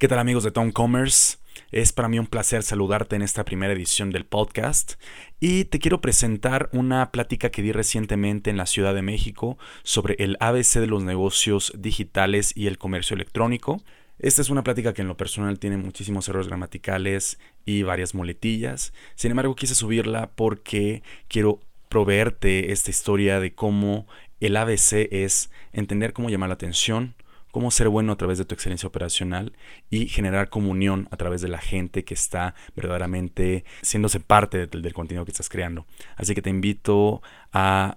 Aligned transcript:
¿Qué 0.00 0.08
tal 0.08 0.18
amigos 0.18 0.44
de 0.44 0.50
Tom 0.50 0.72
Commerce? 0.72 1.36
Es 1.72 1.92
para 1.92 2.08
mí 2.08 2.18
un 2.18 2.26
placer 2.26 2.62
saludarte 2.62 3.16
en 3.16 3.20
esta 3.20 3.44
primera 3.44 3.74
edición 3.74 4.08
del 4.08 4.24
podcast 4.24 4.94
y 5.40 5.66
te 5.66 5.78
quiero 5.78 6.00
presentar 6.00 6.70
una 6.72 7.10
plática 7.10 7.50
que 7.50 7.60
di 7.60 7.70
recientemente 7.70 8.48
en 8.48 8.56
la 8.56 8.64
Ciudad 8.64 8.94
de 8.94 9.02
México 9.02 9.58
sobre 9.82 10.14
el 10.18 10.38
ABC 10.40 10.80
de 10.80 10.86
los 10.86 11.02
negocios 11.02 11.74
digitales 11.76 12.56
y 12.56 12.66
el 12.66 12.78
comercio 12.78 13.14
electrónico. 13.14 13.82
Esta 14.18 14.40
es 14.40 14.48
una 14.48 14.64
plática 14.64 14.94
que 14.94 15.02
en 15.02 15.08
lo 15.08 15.18
personal 15.18 15.58
tiene 15.58 15.76
muchísimos 15.76 16.26
errores 16.30 16.48
gramaticales 16.48 17.38
y 17.66 17.82
varias 17.82 18.14
muletillas. 18.14 18.94
Sin 19.16 19.32
embargo, 19.32 19.54
quise 19.54 19.74
subirla 19.74 20.30
porque 20.34 21.02
quiero 21.28 21.60
proveerte 21.90 22.72
esta 22.72 22.88
historia 22.88 23.38
de 23.38 23.54
cómo 23.54 24.06
el 24.40 24.56
ABC 24.56 25.08
es 25.10 25.50
entender 25.74 26.14
cómo 26.14 26.30
llamar 26.30 26.48
la 26.48 26.54
atención, 26.54 27.14
cómo 27.50 27.70
ser 27.70 27.88
bueno 27.88 28.12
a 28.12 28.16
través 28.16 28.38
de 28.38 28.44
tu 28.44 28.54
excelencia 28.54 28.86
operacional 28.86 29.52
y 29.90 30.06
generar 30.08 30.48
comunión 30.48 31.08
a 31.10 31.16
través 31.16 31.40
de 31.40 31.48
la 31.48 31.58
gente 31.58 32.04
que 32.04 32.14
está 32.14 32.54
verdaderamente 32.76 33.64
siéndose 33.82 34.20
parte 34.20 34.66
del, 34.66 34.92
contenido 34.92 35.24
que 35.24 35.32
estás 35.32 35.48
creando. 35.48 35.86
Así 36.16 36.34
que 36.34 36.42
te 36.42 36.50
invito 36.50 37.22
a 37.52 37.96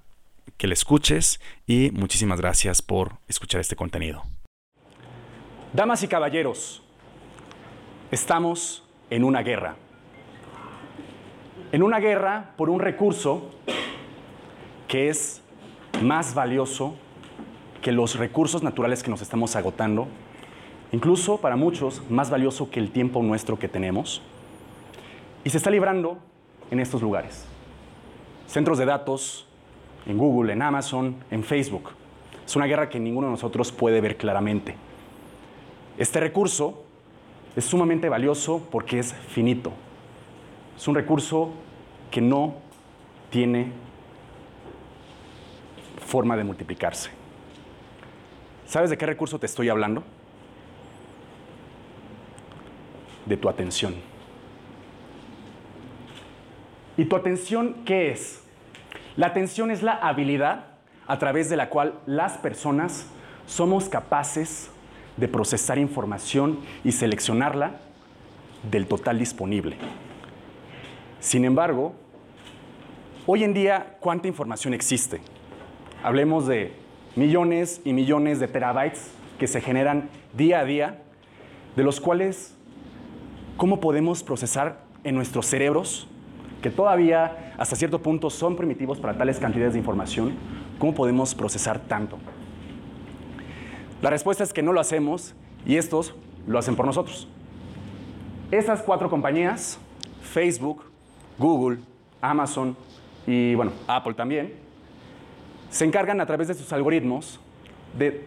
que 0.58 0.68
le 0.68 0.74
escuches 0.74 1.40
y 1.68 1.92
muchísimas 1.92 2.40
gracias 2.40 2.82
por 2.82 3.18
escuchar 3.28 3.62
este 3.62 3.76
contenido. 3.76 4.24
Damas 5.74 6.04
y 6.04 6.08
caballeros, 6.08 6.84
estamos 8.12 8.84
en 9.10 9.24
una 9.24 9.42
guerra. 9.42 9.76
En 11.72 11.82
una 11.82 12.00
guerra 12.00 12.54
por 12.58 12.70
un 12.70 12.80
recurso 12.80 13.50
que 14.88 15.10
es 15.10 15.42
más 16.04 16.36
valioso 16.36 16.96
que 17.84 17.92
los 17.92 18.18
recursos 18.18 18.64
naturales 18.64 19.04
que 19.04 19.12
nos 19.12 19.22
estamos 19.22 19.56
agotando, 19.56 20.08
incluso 20.94 21.38
para 21.38 21.58
muchos 21.58 22.02
más 22.10 22.30
valioso 22.32 22.72
que 22.72 22.80
el 22.80 22.90
tiempo 22.90 23.22
nuestro 23.22 23.60
que 23.60 23.68
tenemos, 23.68 24.22
y 25.44 25.50
se 25.50 25.58
está 25.58 25.70
librando 25.70 26.18
en 26.72 26.80
estos 26.80 27.02
lugares. 27.02 27.46
Centros 28.48 28.78
de 28.78 28.86
datos, 28.86 29.46
en 30.06 30.18
Google, 30.18 30.54
en 30.54 30.62
Amazon, 30.62 31.18
en 31.30 31.44
Facebook. 31.44 31.90
Es 32.46 32.56
una 32.56 32.66
guerra 32.66 32.90
que 32.90 33.00
ninguno 33.00 33.28
de 33.28 33.32
nosotros 33.32 33.72
puede 33.72 34.00
ver 34.00 34.16
claramente. 34.16 34.76
Este 35.98 36.22
recurso 36.22 36.86
es 37.56 37.66
sumamente 37.66 38.08
valioso 38.08 38.66
porque 38.72 39.00
es 39.00 39.14
finito. 39.14 39.74
Es 40.78 40.88
un 40.88 40.96
recurso 40.96 41.52
que 42.10 42.22
no 42.22 42.56
tiene 43.30 43.72
forma 46.06 46.38
de 46.38 46.46
multiplicarse. 46.46 47.23
¿Sabes 48.66 48.90
de 48.90 48.98
qué 48.98 49.06
recurso 49.06 49.40
te 49.40 49.46
estoy 49.46 49.70
hablando? 49.70 50.04
De 53.26 53.38
tu 53.38 53.50
atención. 53.50 53.96
¿Y 56.98 57.06
tu 57.06 57.16
atención 57.16 57.76
qué 57.86 58.12
es? 58.12 58.42
La 59.16 59.28
atención 59.28 59.72
es 59.72 59.84
la 59.84 59.94
habilidad 59.94 60.66
a 61.08 61.20
través 61.20 61.50
de 61.50 61.58
la 61.58 61.70
cual 61.70 62.00
las 62.06 62.38
personas 62.38 63.08
somos 63.46 63.90
capaces 63.90 64.70
de 65.18 65.28
procesar 65.28 65.78
información 65.78 66.60
y 66.84 66.92
seleccionarla 66.92 67.80
del 68.70 68.88
total 68.88 69.20
disponible. 69.20 69.78
Sin 71.20 71.46
embargo, 71.46 71.94
hoy 73.26 73.44
en 73.44 73.54
día, 73.54 73.98
¿cuánta 74.00 74.28
información 74.28 74.74
existe? 74.74 75.22
Hablemos 76.04 76.48
de 76.48 76.74
millones 77.16 77.82
y 77.86 77.94
millones 77.94 78.40
de 78.40 78.48
terabytes 78.48 79.12
que 79.38 79.48
se 79.48 79.62
generan 79.62 80.10
día 80.34 80.60
a 80.60 80.66
día, 80.66 81.02
de 81.76 81.84
los 81.84 82.00
cuales, 82.00 82.56
¿cómo 83.58 83.80
podemos 83.80 84.24
procesar 84.24 84.80
en 85.04 85.16
nuestros 85.16 85.46
cerebros, 85.46 86.08
que 86.62 86.70
todavía 86.70 87.54
hasta 87.58 87.76
cierto 87.76 88.02
punto 88.02 88.30
son 88.30 88.56
primitivos 88.56 89.00
para 89.00 89.18
tales 89.18 89.40
cantidades 89.40 89.74
de 89.74 89.80
información, 89.80 90.34
cómo 90.80 90.94
podemos 90.94 91.36
procesar 91.36 91.80
tanto? 91.80 92.18
La 94.02 94.10
respuesta 94.10 94.44
es 94.44 94.54
que 94.54 94.64
no 94.64 94.74
lo 94.74 94.80
hacemos 94.80 95.36
y 95.66 95.78
estos 95.78 96.16
lo 96.48 96.60
hacen 96.60 96.76
por 96.76 96.86
nosotros. 96.86 97.28
Estas 98.52 98.82
cuatro 98.82 99.10
compañías, 99.10 99.80
Facebook, 100.22 100.84
Google, 101.38 101.80
Amazon 102.22 102.76
y 103.26 103.56
bueno, 103.56 103.72
Apple 103.88 104.14
también, 104.14 104.63
se 105.74 105.86
encargan 105.86 106.22
a 106.22 106.28
través 106.28 106.48
de 106.48 106.54
sus 106.54 106.72
algoritmos 106.72 107.40
de 107.98 108.26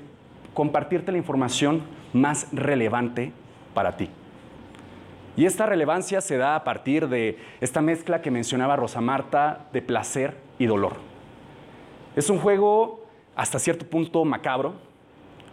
compartirte 0.53 1.12
la 1.12 1.19
información 1.19 1.83
más 2.12 2.49
relevante 2.51 3.33
para 3.73 3.97
ti. 3.97 4.11
Y 5.37 5.47
esta 5.47 5.65
relevancia 5.65 6.21
se 6.21 6.39
da 6.39 6.56
a 6.56 6.65
partir 6.65 7.09
de 7.09 7.39
esta 7.61 7.81
mezcla 7.81 8.21
que 8.21 8.33
mencionaba 8.33 8.75
Rosa 8.75 9.01
Marta 9.01 9.67
de 9.73 9.81
placer 9.81 10.37
y 10.59 10.67
dolor. 10.67 10.95
Es 12.17 12.31
un 12.31 12.39
juego 12.39 13.05
hasta 13.37 13.61
cierto 13.61 13.87
punto 13.87 14.25
macabro. 14.25 14.75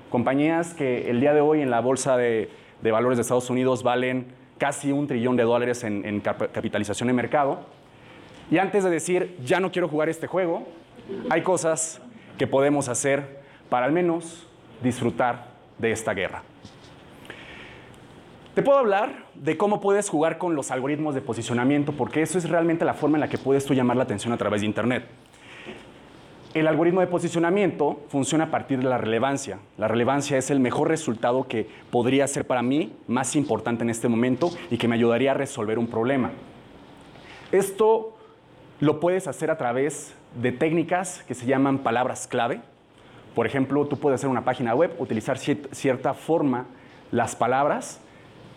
Compañías 0.10 0.74
que 0.74 1.12
el 1.12 1.20
día 1.20 1.36
de 1.36 1.42
hoy 1.42 1.62
en 1.62 1.70
la 1.70 1.80
bolsa 1.80 2.18
de, 2.18 2.50
valores 2.82 3.20
de 3.20 3.22
Estados 3.22 3.52
Unidos 3.52 3.84
valen 3.84 4.34
casi 4.58 4.92
un 4.92 5.06
trillón 5.06 5.36
de 5.36 5.44
dólares 5.44 5.84
en, 5.84 6.22
capitalización 6.22 7.06
de 7.06 7.14
mercado. 7.14 7.60
Y 8.50 8.58
antes 8.58 8.84
de 8.84 8.90
decir, 8.90 9.38
ya 9.46 9.60
no 9.60 9.72
quiero 9.72 9.88
jugar 9.88 10.10
este 10.10 10.26
juego, 10.26 10.66
hay 11.30 11.42
cosas 11.42 12.02
que 12.38 12.48
podemos 12.48 12.90
hacer 12.90 13.42
para 13.70 13.86
al 13.86 13.92
menos 13.92 14.48
disfrutar 14.82 15.48
de 15.78 15.92
esta 15.92 16.14
guerra. 16.14 16.44
Te 18.54 18.62
puedo 18.62 18.78
hablar 18.78 19.26
de 19.34 19.58
cómo 19.58 19.82
puedes 19.82 20.10
jugar 20.10 20.38
con 20.38 20.56
los 20.56 20.70
algoritmos 20.70 21.16
de 21.16 21.22
posicionamiento, 21.22 21.92
porque 21.94 22.22
eso 22.22 22.38
es 22.38 22.48
realmente 22.48 22.86
la 22.86 22.94
forma 22.94 23.18
en 23.18 23.22
la 23.22 23.30
que 23.30 23.40
puedes 23.40 23.66
tú 23.66 23.74
llamar 23.74 23.98
la 23.98 24.04
atención 24.04 24.32
a 24.32 24.38
través 24.38 24.62
de 24.62 24.68
Internet. 24.68 25.06
El 26.54 26.68
algoritmo 26.68 27.02
de 27.02 27.08
posicionamiento 27.08 28.02
funciona 28.10 28.44
a 28.44 28.52
partir 28.52 28.78
de 28.78 28.88
la 28.88 29.00
relevancia. 29.00 29.58
La 29.80 29.88
relevancia 29.88 30.38
es 30.38 30.52
el 30.52 30.60
mejor 30.60 30.88
resultado 30.88 31.48
que 31.48 31.68
podría 31.90 32.28
ser 32.28 32.46
para 32.46 32.62
mí 32.62 32.94
más 33.08 33.36
importante 33.36 33.84
en 33.84 33.90
este 33.90 34.08
momento 34.08 34.52
y 34.70 34.78
que 34.78 34.88
me 34.88 34.94
ayudaría 34.94 35.32
a 35.32 35.34
resolver 35.34 35.80
un 35.80 35.88
problema. 35.88 36.32
Esto 37.52 38.14
lo 38.84 39.00
puedes 39.00 39.28
hacer 39.28 39.50
a 39.50 39.58
través 39.58 40.14
de 40.42 40.52
técnicas 40.52 41.24
que 41.26 41.36
se 41.36 41.46
llaman 41.46 41.80
palabras 41.80 42.28
clave. 42.28 42.60
Por 43.34 43.46
ejemplo, 43.46 43.88
tú 43.88 43.98
puedes 43.98 44.20
hacer 44.20 44.30
una 44.30 44.44
página 44.44 44.76
web, 44.76 44.94
utilizar 45.00 45.38
cierta 45.38 46.14
forma 46.14 46.66
las 47.10 47.34
palabras, 47.34 48.02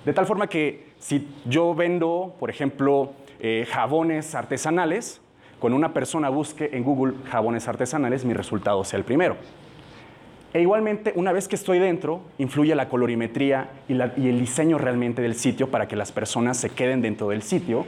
de 0.04 0.12
tal 0.12 0.26
forma 0.26 0.48
que 0.48 0.88
si 0.98 1.28
yo 1.44 1.76
vendo, 1.76 2.34
por 2.40 2.50
ejemplo, 2.50 3.12
eh, 3.38 3.68
jabones 3.70 4.34
artesanales, 4.34 5.20
cuando 5.60 5.76
una 5.76 5.94
persona 5.94 6.28
busque 6.28 6.70
en 6.72 6.82
Google 6.82 7.14
jabones 7.30 7.68
artesanales, 7.68 8.24
mi 8.24 8.34
resultado 8.34 8.82
sea 8.82 8.98
el 8.98 9.04
primero. 9.04 9.36
E 10.52 10.60
igualmente, 10.60 11.12
una 11.14 11.30
vez 11.30 11.46
que 11.46 11.54
estoy 11.54 11.78
dentro, 11.78 12.22
influye 12.38 12.74
la 12.74 12.88
colorimetría 12.88 13.70
y 13.88 13.92
el 13.92 14.40
diseño 14.40 14.76
realmente 14.78 15.22
del 15.22 15.36
sitio 15.36 15.70
para 15.70 15.86
que 15.86 15.94
las 15.94 16.10
personas 16.10 16.56
se 16.56 16.70
queden 16.70 17.00
dentro 17.00 17.28
del 17.28 17.42
sitio 17.42 17.86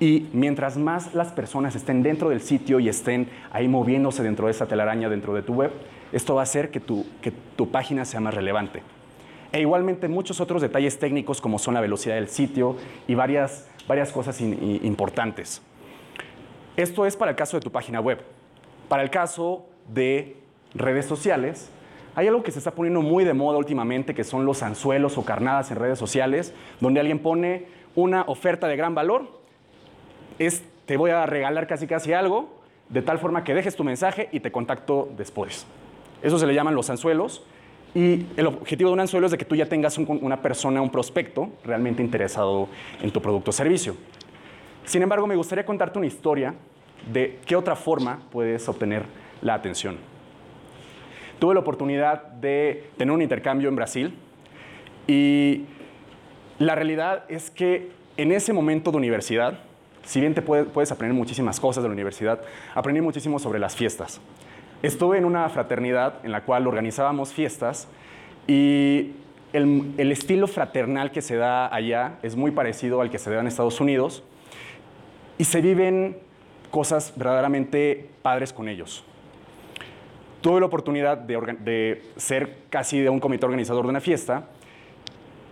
y 0.00 0.28
mientras 0.32 0.76
más 0.76 1.14
las 1.14 1.32
personas 1.32 1.76
estén 1.76 2.02
dentro 2.02 2.30
del 2.30 2.40
sitio 2.40 2.80
y 2.80 2.88
estén 2.88 3.28
ahí 3.52 3.68
moviéndose 3.68 4.22
dentro 4.22 4.46
de 4.46 4.52
esa 4.52 4.66
telaraña, 4.66 5.08
dentro 5.08 5.34
de 5.34 5.42
tu 5.42 5.54
web, 5.54 5.70
esto 6.12 6.34
va 6.34 6.42
a 6.42 6.44
hacer 6.44 6.70
que 6.70 6.80
tu, 6.80 7.06
que 7.22 7.32
tu 7.56 7.70
página 7.70 8.04
sea 8.04 8.20
más 8.20 8.34
relevante. 8.34 8.82
E 9.52 9.60
igualmente 9.60 10.08
muchos 10.08 10.40
otros 10.40 10.62
detalles 10.62 10.98
técnicos 10.98 11.40
como 11.40 11.60
son 11.60 11.74
la 11.74 11.80
velocidad 11.80 12.16
del 12.16 12.28
sitio 12.28 12.76
y 13.06 13.14
varias, 13.14 13.68
varias 13.86 14.10
cosas 14.10 14.40
importantes. 14.40 15.62
Esto 16.76 17.06
es 17.06 17.16
para 17.16 17.30
el 17.30 17.36
caso 17.36 17.56
de 17.56 17.60
tu 17.60 17.70
página 17.70 18.00
web. 18.00 18.20
Para 18.88 19.04
el 19.04 19.10
caso 19.10 19.66
de 19.88 20.36
redes 20.74 21.06
sociales, 21.06 21.70
hay 22.16 22.26
algo 22.26 22.42
que 22.42 22.50
se 22.50 22.58
está 22.58 22.72
poniendo 22.72 23.00
muy 23.00 23.24
de 23.24 23.32
moda 23.32 23.58
últimamente, 23.58 24.12
que 24.12 24.24
son 24.24 24.44
los 24.44 24.64
anzuelos 24.64 25.18
o 25.18 25.24
carnadas 25.24 25.70
en 25.70 25.78
redes 25.78 26.00
sociales, 26.00 26.52
donde 26.80 26.98
alguien 26.98 27.20
pone 27.20 27.66
una 27.94 28.22
oferta 28.22 28.66
de 28.66 28.76
gran 28.76 28.96
valor 28.96 29.43
es 30.38 30.62
te 30.86 30.96
voy 30.96 31.10
a 31.10 31.26
regalar 31.26 31.66
casi 31.66 31.86
casi 31.86 32.12
algo, 32.12 32.60
de 32.88 33.02
tal 33.02 33.18
forma 33.18 33.44
que 33.44 33.54
dejes 33.54 33.76
tu 33.76 33.84
mensaje 33.84 34.28
y 34.32 34.40
te 34.40 34.52
contacto 34.52 35.08
después. 35.16 35.66
Eso 36.22 36.38
se 36.38 36.46
le 36.46 36.54
llaman 36.54 36.74
los 36.74 36.90
anzuelos. 36.90 37.44
Y 37.94 38.26
el 38.36 38.46
objetivo 38.46 38.90
de 38.90 38.94
un 38.94 39.00
anzuelo 39.00 39.26
es 39.26 39.32
de 39.32 39.38
que 39.38 39.44
tú 39.44 39.54
ya 39.54 39.66
tengas 39.66 39.96
una 39.98 40.42
persona, 40.42 40.80
un 40.80 40.90
prospecto 40.90 41.50
realmente 41.64 42.02
interesado 42.02 42.68
en 43.00 43.10
tu 43.12 43.22
producto 43.22 43.50
o 43.50 43.52
servicio. 43.52 43.94
Sin 44.84 45.02
embargo, 45.02 45.26
me 45.26 45.36
gustaría 45.36 45.64
contarte 45.64 45.98
una 45.98 46.08
historia 46.08 46.54
de 47.12 47.38
qué 47.46 47.54
otra 47.54 47.76
forma 47.76 48.20
puedes 48.32 48.68
obtener 48.68 49.04
la 49.42 49.54
atención. 49.54 49.96
Tuve 51.38 51.54
la 51.54 51.60
oportunidad 51.60 52.22
de 52.22 52.90
tener 52.96 53.12
un 53.12 53.22
intercambio 53.22 53.68
en 53.68 53.76
Brasil 53.76 54.14
y 55.06 55.64
la 56.58 56.74
realidad 56.74 57.24
es 57.28 57.50
que 57.50 57.90
en 58.16 58.32
ese 58.32 58.52
momento 58.52 58.90
de 58.90 58.96
universidad, 58.96 59.58
si 60.04 60.20
bien 60.20 60.34
te 60.34 60.42
puedes 60.42 60.92
aprender 60.92 61.16
muchísimas 61.16 61.58
cosas 61.60 61.82
de 61.82 61.88
la 61.88 61.94
universidad, 61.94 62.40
aprendí 62.74 63.00
muchísimo 63.00 63.38
sobre 63.38 63.58
las 63.58 63.74
fiestas. 63.74 64.20
Estuve 64.82 65.16
en 65.18 65.24
una 65.24 65.48
fraternidad 65.48 66.24
en 66.24 66.32
la 66.32 66.42
cual 66.42 66.66
organizábamos 66.66 67.32
fiestas 67.32 67.88
y 68.46 69.12
el, 69.54 70.12
estilo 70.12 70.46
fraternal 70.46 71.10
que 71.10 71.22
se 71.22 71.36
da 71.36 71.74
allá 71.74 72.18
es 72.22 72.36
muy 72.36 72.50
parecido 72.50 73.00
al 73.00 73.10
que 73.10 73.18
se 73.18 73.30
da 73.30 73.40
en 73.40 73.46
Estados 73.46 73.80
Unidos 73.80 74.22
y 75.38 75.44
se 75.44 75.60
viven 75.62 76.18
cosas 76.70 77.14
verdaderamente 77.16 78.10
padres 78.20 78.52
con 78.52 78.68
ellos. 78.68 79.04
Tuve 80.42 80.60
la 80.60 80.66
oportunidad 80.66 81.16
de, 81.16 81.56
de 81.60 82.02
ser 82.16 82.58
casi 82.68 83.00
de 83.00 83.08
un 83.08 83.20
comité 83.20 83.46
organizador 83.46 83.84
de 83.84 83.90
una 83.90 84.00
fiesta 84.00 84.48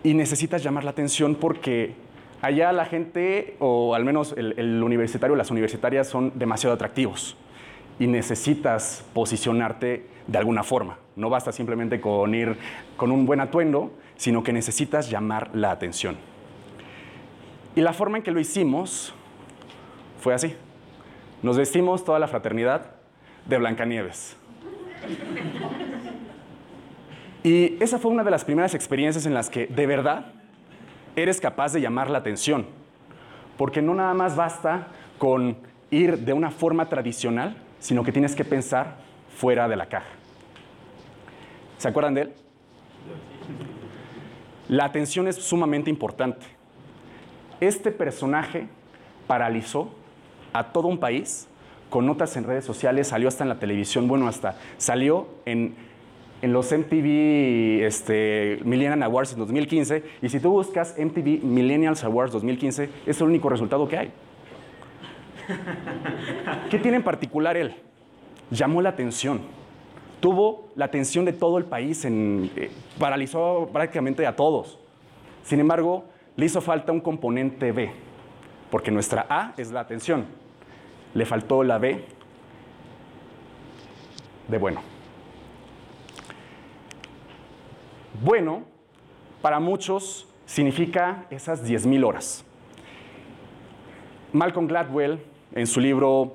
y 0.02 0.12
necesitas 0.12 0.62
llamar 0.62 0.84
la 0.84 0.90
atención 0.90 1.36
porque 1.36 1.94
allá 2.42 2.72
la 2.72 2.84
gente, 2.84 3.56
o 3.60 3.94
al 3.94 4.04
menos 4.04 4.34
el, 4.36 4.82
universitario, 4.82 5.36
las 5.36 5.50
universitarias 5.50 6.08
son 6.08 6.32
demasiado 6.34 6.74
atractivos 6.74 7.36
y 7.98 8.06
necesitas 8.08 9.04
posicionarte 9.14 10.06
de 10.26 10.38
alguna 10.38 10.64
forma. 10.64 10.98
No 11.14 11.30
basta 11.30 11.52
simplemente 11.52 12.00
con 12.00 12.34
ir 12.34 12.56
con 12.96 13.12
un 13.12 13.24
buen 13.26 13.40
atuendo, 13.40 13.92
sino 14.16 14.42
que 14.42 14.52
necesitas 14.52 15.08
llamar 15.08 15.50
la 15.54 15.70
atención. 15.70 16.16
Y 17.76 17.80
la 17.80 17.92
forma 17.92 18.18
en 18.18 18.24
que 18.24 18.32
lo 18.32 18.40
hicimos 18.40 19.14
fue 20.20 20.34
así. 20.34 20.54
Nos 21.42 21.56
vestimos 21.56 22.04
toda 22.04 22.18
la 22.18 22.28
fraternidad 22.28 22.90
de 23.46 23.58
Blancanieves. 23.58 24.36
Y 27.44 27.82
esa 27.82 27.98
fue 27.98 28.10
una 28.10 28.24
de 28.24 28.30
las 28.30 28.44
primeras 28.44 28.74
experiencias 28.74 29.26
en 29.26 29.34
las 29.34 29.48
que 29.48 29.66
de 29.66 29.86
verdad 29.86 30.41
eres 31.16 31.40
capaz 31.40 31.72
de 31.72 31.80
llamar 31.80 32.10
la 32.10 32.18
atención. 32.18 32.66
Porque 33.56 33.82
no 33.82 33.94
nada 33.94 34.14
más 34.14 34.36
basta 34.36 34.88
con 35.18 35.56
ir 35.90 36.18
de 36.18 36.32
una 36.32 36.50
forma 36.50 36.88
tradicional, 36.88 37.56
sino 37.78 38.02
que 38.02 38.12
tienes 38.12 38.34
que 38.34 38.44
pensar 38.44 38.96
fuera 39.36 39.68
de 39.68 39.76
la 39.76 39.86
caja. 39.86 40.08
¿Se 41.78 41.88
acuerdan 41.88 42.14
de 42.14 42.22
él? 42.22 42.32
La 44.68 44.84
atención 44.84 45.28
es 45.28 45.36
sumamente 45.36 45.90
importante. 45.90 46.46
Este 47.60 47.90
personaje 47.90 48.68
paralizó 49.26 49.90
a 50.52 50.72
todo 50.72 50.88
un 50.88 50.98
país 50.98 51.48
con 51.90 52.06
notas 52.06 52.36
en 52.36 52.44
redes 52.44 52.64
sociales, 52.64 53.08
salió 53.08 53.28
hasta 53.28 53.44
en 53.44 53.50
la 53.50 53.58
televisión, 53.58 54.08
bueno, 54.08 54.26
hasta 54.26 54.56
salió 54.78 55.28
en, 55.44 55.74
en 56.42 56.52
los 56.52 56.72
MTV 56.72 57.84
este, 57.84 58.58
Millennial 58.64 59.02
Awards 59.04 59.32
en 59.32 59.38
2015, 59.38 60.02
y 60.20 60.28
si 60.28 60.40
tú 60.40 60.50
buscas 60.50 60.96
MTV 60.98 61.44
Millennials 61.44 62.02
Awards 62.02 62.32
2015, 62.32 62.90
es 63.06 63.20
el 63.20 63.28
único 63.28 63.48
resultado 63.48 63.88
que 63.88 63.96
hay. 63.96 64.12
¿Qué 66.70 66.78
tiene 66.78 66.96
en 66.96 67.04
particular 67.04 67.56
él? 67.56 67.76
Llamó 68.50 68.82
la 68.82 68.90
atención. 68.90 69.40
Tuvo 70.20 70.68
la 70.74 70.86
atención 70.86 71.24
de 71.24 71.32
todo 71.32 71.58
el 71.58 71.64
país, 71.64 72.04
en, 72.04 72.50
eh, 72.56 72.70
paralizó 72.98 73.70
prácticamente 73.72 74.26
a 74.26 74.34
todos. 74.34 74.80
Sin 75.44 75.60
embargo, 75.60 76.04
le 76.34 76.46
hizo 76.46 76.60
falta 76.60 76.90
un 76.90 77.00
componente 77.00 77.70
B, 77.70 77.92
porque 78.68 78.90
nuestra 78.90 79.26
A 79.28 79.54
es 79.56 79.70
la 79.70 79.80
atención. 79.80 80.26
Le 81.14 81.24
faltó 81.24 81.62
la 81.62 81.78
B 81.78 82.04
de 84.48 84.58
bueno. 84.58 84.80
Bueno, 88.24 88.62
para 89.40 89.58
muchos 89.58 90.28
significa 90.46 91.26
esas 91.28 91.68
10.000 91.68 92.06
horas. 92.06 92.44
Malcolm 94.32 94.68
Gladwell, 94.68 95.18
en 95.52 95.66
su 95.66 95.80
libro 95.80 96.34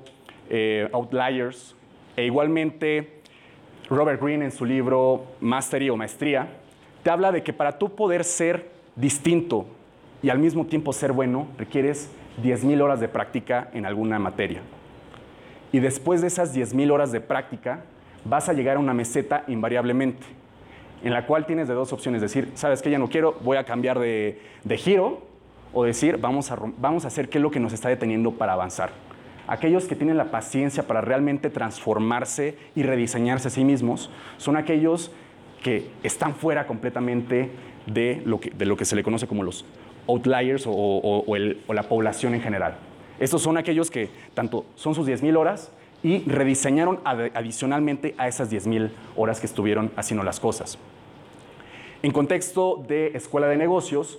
eh, 0.50 0.90
Outliers, 0.92 1.74
e 2.14 2.26
igualmente 2.26 3.22
Robert 3.88 4.20
Greene 4.20 4.44
en 4.44 4.50
su 4.50 4.66
libro 4.66 5.28
Mastery 5.40 5.88
o 5.88 5.96
Maestría, 5.96 6.58
te 7.02 7.08
habla 7.08 7.32
de 7.32 7.42
que 7.42 7.54
para 7.54 7.78
tú 7.78 7.94
poder 7.94 8.22
ser 8.24 8.68
distinto 8.94 9.64
y 10.22 10.28
al 10.28 10.38
mismo 10.38 10.66
tiempo 10.66 10.92
ser 10.92 11.12
bueno, 11.12 11.48
requieres 11.56 12.10
10.000 12.42 12.82
horas 12.82 13.00
de 13.00 13.08
práctica 13.08 13.70
en 13.72 13.86
alguna 13.86 14.18
materia. 14.18 14.60
Y 15.72 15.78
después 15.78 16.20
de 16.20 16.26
esas 16.26 16.54
10.000 16.54 16.92
horas 16.92 17.12
de 17.12 17.22
práctica, 17.22 17.84
vas 18.26 18.50
a 18.50 18.52
llegar 18.52 18.76
a 18.76 18.80
una 18.80 18.92
meseta 18.92 19.44
invariablemente, 19.46 20.26
en 21.02 21.12
la 21.12 21.26
cual 21.26 21.46
tienes 21.46 21.68
de 21.68 21.74
dos 21.74 21.92
opciones, 21.92 22.20
decir, 22.20 22.50
sabes 22.54 22.82
que 22.82 22.90
ya 22.90 22.98
no 22.98 23.08
quiero, 23.08 23.36
voy 23.42 23.56
a 23.56 23.64
cambiar 23.64 23.98
de, 23.98 24.40
de 24.64 24.76
giro, 24.76 25.22
o 25.72 25.84
decir, 25.84 26.18
vamos 26.18 26.50
a, 26.50 26.58
vamos 26.78 27.04
a 27.04 27.08
hacer 27.08 27.28
qué 27.28 27.38
es 27.38 27.42
lo 27.42 27.50
que 27.50 27.60
nos 27.60 27.72
está 27.72 27.88
deteniendo 27.88 28.32
para 28.32 28.54
avanzar. 28.54 28.90
Aquellos 29.46 29.86
que 29.86 29.96
tienen 29.96 30.16
la 30.16 30.30
paciencia 30.30 30.86
para 30.86 31.00
realmente 31.00 31.50
transformarse 31.50 32.56
y 32.74 32.82
rediseñarse 32.82 33.48
a 33.48 33.50
sí 33.50 33.64
mismos 33.64 34.10
son 34.36 34.56
aquellos 34.56 35.10
que 35.62 35.90
están 36.02 36.34
fuera 36.34 36.66
completamente 36.66 37.50
de 37.86 38.22
lo 38.24 38.40
que, 38.40 38.50
de 38.50 38.66
lo 38.66 38.76
que 38.76 38.84
se 38.84 38.94
le 38.94 39.02
conoce 39.02 39.26
como 39.26 39.42
los 39.42 39.64
outliers 40.06 40.66
o, 40.66 40.72
o 40.72 41.74
la 41.74 41.82
población 41.84 42.34
en 42.34 42.42
general. 42.42 42.76
Estos 43.18 43.42
son 43.42 43.56
aquellos 43.56 43.90
que 43.90 44.10
tanto 44.34 44.66
son 44.74 44.94
sus 44.94 45.06
10.000 45.08 45.36
horas 45.36 45.72
y 46.02 46.20
rediseñaron 46.30 47.00
ad- 47.04 47.30
adicionalmente 47.34 48.14
a 48.18 48.28
esas 48.28 48.50
10.000 48.50 48.90
horas 49.16 49.40
que 49.40 49.46
estuvieron 49.46 49.90
haciendo 49.96 50.22
las 50.24 50.38
cosas. 50.40 50.78
En 52.02 52.12
contexto 52.12 52.84
de 52.86 53.08
escuela 53.14 53.48
de 53.48 53.56
negocios, 53.56 54.18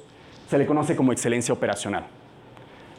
se 0.50 0.58
le 0.58 0.66
conoce 0.66 0.96
como 0.96 1.12
excelencia 1.14 1.54
operacional. 1.54 2.08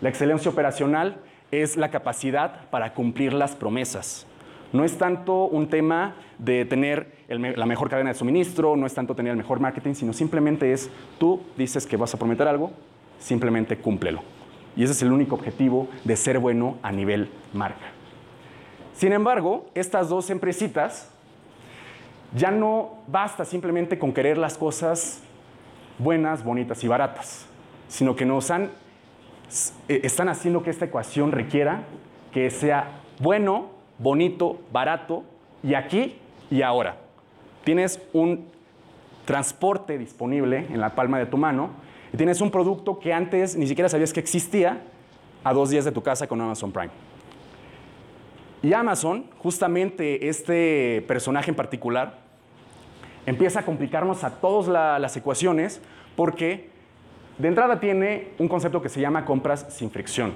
La 0.00 0.08
excelencia 0.08 0.50
operacional 0.50 1.18
es 1.50 1.76
la 1.76 1.90
capacidad 1.90 2.68
para 2.70 2.94
cumplir 2.94 3.32
las 3.34 3.54
promesas. 3.54 4.26
No 4.72 4.84
es 4.84 4.96
tanto 4.96 5.44
un 5.46 5.68
tema 5.68 6.14
de 6.38 6.64
tener 6.64 7.12
la 7.28 7.66
mejor 7.66 7.90
cadena 7.90 8.10
de 8.10 8.14
suministro, 8.14 8.76
no 8.76 8.86
es 8.86 8.94
tanto 8.94 9.14
tener 9.14 9.32
el 9.32 9.36
mejor 9.36 9.58
marketing, 9.60 9.94
sino 9.94 10.12
simplemente 10.12 10.72
es 10.72 10.88
tú 11.18 11.40
dices 11.58 11.86
que 11.86 11.96
vas 11.96 12.14
a 12.14 12.18
prometer 12.18 12.46
algo, 12.48 12.70
simplemente 13.18 13.76
cúmplelo. 13.76 14.22
Y 14.76 14.84
ese 14.84 14.92
es 14.92 15.02
el 15.02 15.12
único 15.12 15.34
objetivo 15.34 15.88
de 16.04 16.16
ser 16.16 16.38
bueno 16.38 16.78
a 16.82 16.92
nivel 16.92 17.28
marca. 17.52 17.90
Sin 19.00 19.14
embargo, 19.14 19.64
estas 19.74 20.10
dos 20.10 20.28
empresitas 20.28 21.08
ya 22.36 22.50
no 22.50 22.98
basta 23.06 23.46
simplemente 23.46 23.98
con 23.98 24.12
querer 24.12 24.36
las 24.36 24.58
cosas 24.58 25.22
buenas, 25.96 26.44
bonitas 26.44 26.84
y 26.84 26.88
baratas, 26.88 27.46
sino 27.88 28.14
que 28.14 28.26
nos 28.26 28.50
han, 28.50 28.64
eh, 29.88 30.02
están 30.02 30.28
haciendo 30.28 30.62
que 30.62 30.68
esta 30.68 30.84
ecuación 30.84 31.32
requiera 31.32 31.84
que 32.30 32.50
sea 32.50 33.00
bueno, 33.20 33.70
bonito, 33.96 34.58
barato 34.70 35.24
y 35.62 35.72
aquí 35.72 36.18
y 36.50 36.60
ahora. 36.60 36.98
Tienes 37.64 38.02
un 38.12 38.48
transporte 39.24 39.96
disponible 39.96 40.66
en 40.68 40.78
la 40.78 40.94
palma 40.94 41.18
de 41.18 41.24
tu 41.24 41.38
mano 41.38 41.70
y 42.12 42.18
tienes 42.18 42.42
un 42.42 42.50
producto 42.50 42.98
que 42.98 43.14
antes 43.14 43.56
ni 43.56 43.66
siquiera 43.66 43.88
sabías 43.88 44.12
que 44.12 44.20
existía 44.20 44.82
a 45.42 45.54
dos 45.54 45.70
días 45.70 45.86
de 45.86 45.92
tu 45.92 46.02
casa 46.02 46.26
con 46.26 46.38
Amazon 46.38 46.70
Prime. 46.70 47.09
Y 48.62 48.72
Amazon, 48.74 49.24
justamente 49.38 50.28
este 50.28 51.02
personaje 51.08 51.50
en 51.50 51.56
particular, 51.56 52.18
empieza 53.26 53.60
a 53.60 53.64
complicarnos 53.64 54.22
a 54.24 54.30
todas 54.40 54.68
la- 54.68 54.98
las 54.98 55.16
ecuaciones 55.16 55.80
porque 56.16 56.68
de 57.38 57.48
entrada 57.48 57.80
tiene 57.80 58.28
un 58.38 58.48
concepto 58.48 58.82
que 58.82 58.90
se 58.90 59.00
llama 59.00 59.24
compras 59.24 59.66
sin 59.70 59.90
fricción. 59.90 60.32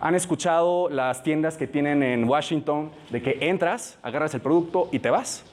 Han 0.00 0.14
escuchado 0.14 0.88
las 0.90 1.22
tiendas 1.22 1.56
que 1.56 1.66
tienen 1.66 2.02
en 2.02 2.28
Washington 2.28 2.90
de 3.10 3.22
que 3.22 3.38
entras, 3.40 3.98
agarras 4.02 4.34
el 4.34 4.40
producto 4.40 4.88
y 4.92 4.98
te 4.98 5.10
vas. 5.10 5.44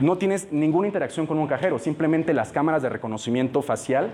No 0.00 0.16
tienes 0.16 0.50
ninguna 0.52 0.88
interacción 0.88 1.26
con 1.26 1.38
un 1.38 1.46
cajero, 1.46 1.78
simplemente 1.78 2.32
las 2.34 2.50
cámaras 2.50 2.82
de 2.82 2.88
reconocimiento 2.88 3.62
facial 3.62 4.10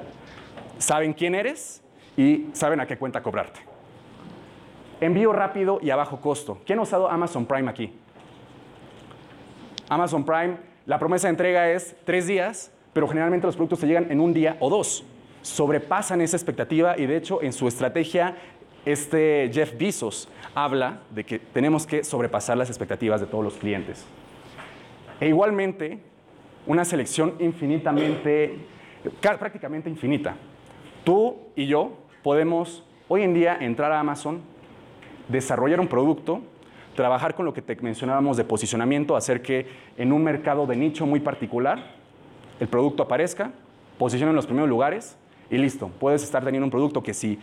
saben 0.79 1.13
quién 1.15 1.35
eres 1.35 1.83
y 2.17 2.49
saben 2.53 2.81
a 2.81 2.87
qué 2.87 2.99
cuenta 2.99 3.23
cobrarte. 3.23 3.70
Envío 5.01 5.33
rápido 5.33 5.79
y 5.83 5.91
a 5.91 5.97
bajo 5.97 6.21
costo. 6.21 6.59
¿Quién 6.67 6.79
ha 6.79 6.83
usado 6.83 7.11
Amazon 7.11 7.47
Prime 7.47 7.71
aquí? 7.71 7.93
Amazon 9.89 10.25
Prime, 10.25 10.57
la 10.87 10.99
promesa 10.99 11.27
de 11.29 11.31
entrega 11.33 11.71
es 11.71 11.97
tres 12.05 12.27
días, 12.27 12.73
pero 12.93 13.09
generalmente 13.09 13.47
los 13.47 13.57
productos 13.57 13.81
te 13.81 13.87
llegan 13.87 14.11
en 14.11 14.21
un 14.21 14.33
día 14.33 14.57
o 14.61 14.69
dos. 14.71 15.05
Sobrepasan 15.43 16.21
esa 16.21 16.37
expectativa 16.37 16.99
y 16.99 17.07
de 17.07 17.17
hecho 17.17 17.43
en 17.43 17.53
su 17.53 17.67
estrategia 17.67 18.37
este 18.85 19.51
Jeff 19.53 19.77
Bezos 19.79 20.29
habla 20.55 21.01
de 21.11 21.25
que 21.25 21.39
tenemos 21.39 21.87
que 21.87 22.05
sobrepasar 22.05 22.57
las 22.57 22.69
expectativas 22.69 23.21
de 23.21 23.27
todos 23.27 23.43
los 23.45 23.55
clientes. 23.55 24.07
E 25.21 25.29
igualmente, 25.29 25.99
una 26.67 26.85
selección 26.85 27.35
infinitamente, 27.39 28.57
ca- 29.21 29.39
prácticamente 29.39 29.89
infinita. 29.91 30.37
Tú 31.05 31.37
y 31.57 31.67
yo 31.67 31.93
podemos 32.23 32.85
hoy 33.09 33.23
en 33.23 33.35
día 33.35 33.57
entrar 33.61 33.93
a 33.93 34.01
Amazon, 34.01 34.43
desarrollar 35.31 35.81
un 35.81 35.89
producto, 35.89 36.41
trabajar 36.95 37.35
con 37.35 37.45
lo 37.45 37.55
que 37.55 37.63
te 37.63 37.77
mencionábamos 37.77 38.37
de 38.37 38.45
posicionamiento, 38.45 39.17
hacer 39.17 39.43
que 39.43 39.67
en 39.97 40.13
un 40.13 40.23
mercado 40.25 40.67
de 40.67 40.77
nicho 40.77 41.07
muy 41.07 41.21
particular 41.21 41.99
el 42.59 42.69
producto 42.69 43.03
aparezca, 43.03 43.53
posiciona 43.99 44.31
en 44.31 44.37
los 44.37 44.47
primeros 44.47 44.69
lugares 44.69 45.17
y 45.51 45.57
listo. 45.57 45.91
Puedes 45.99 46.23
estar 46.23 46.45
teniendo 46.45 46.67
un 46.67 46.71
producto 46.71 47.03
que 47.03 47.15
si, 47.15 47.39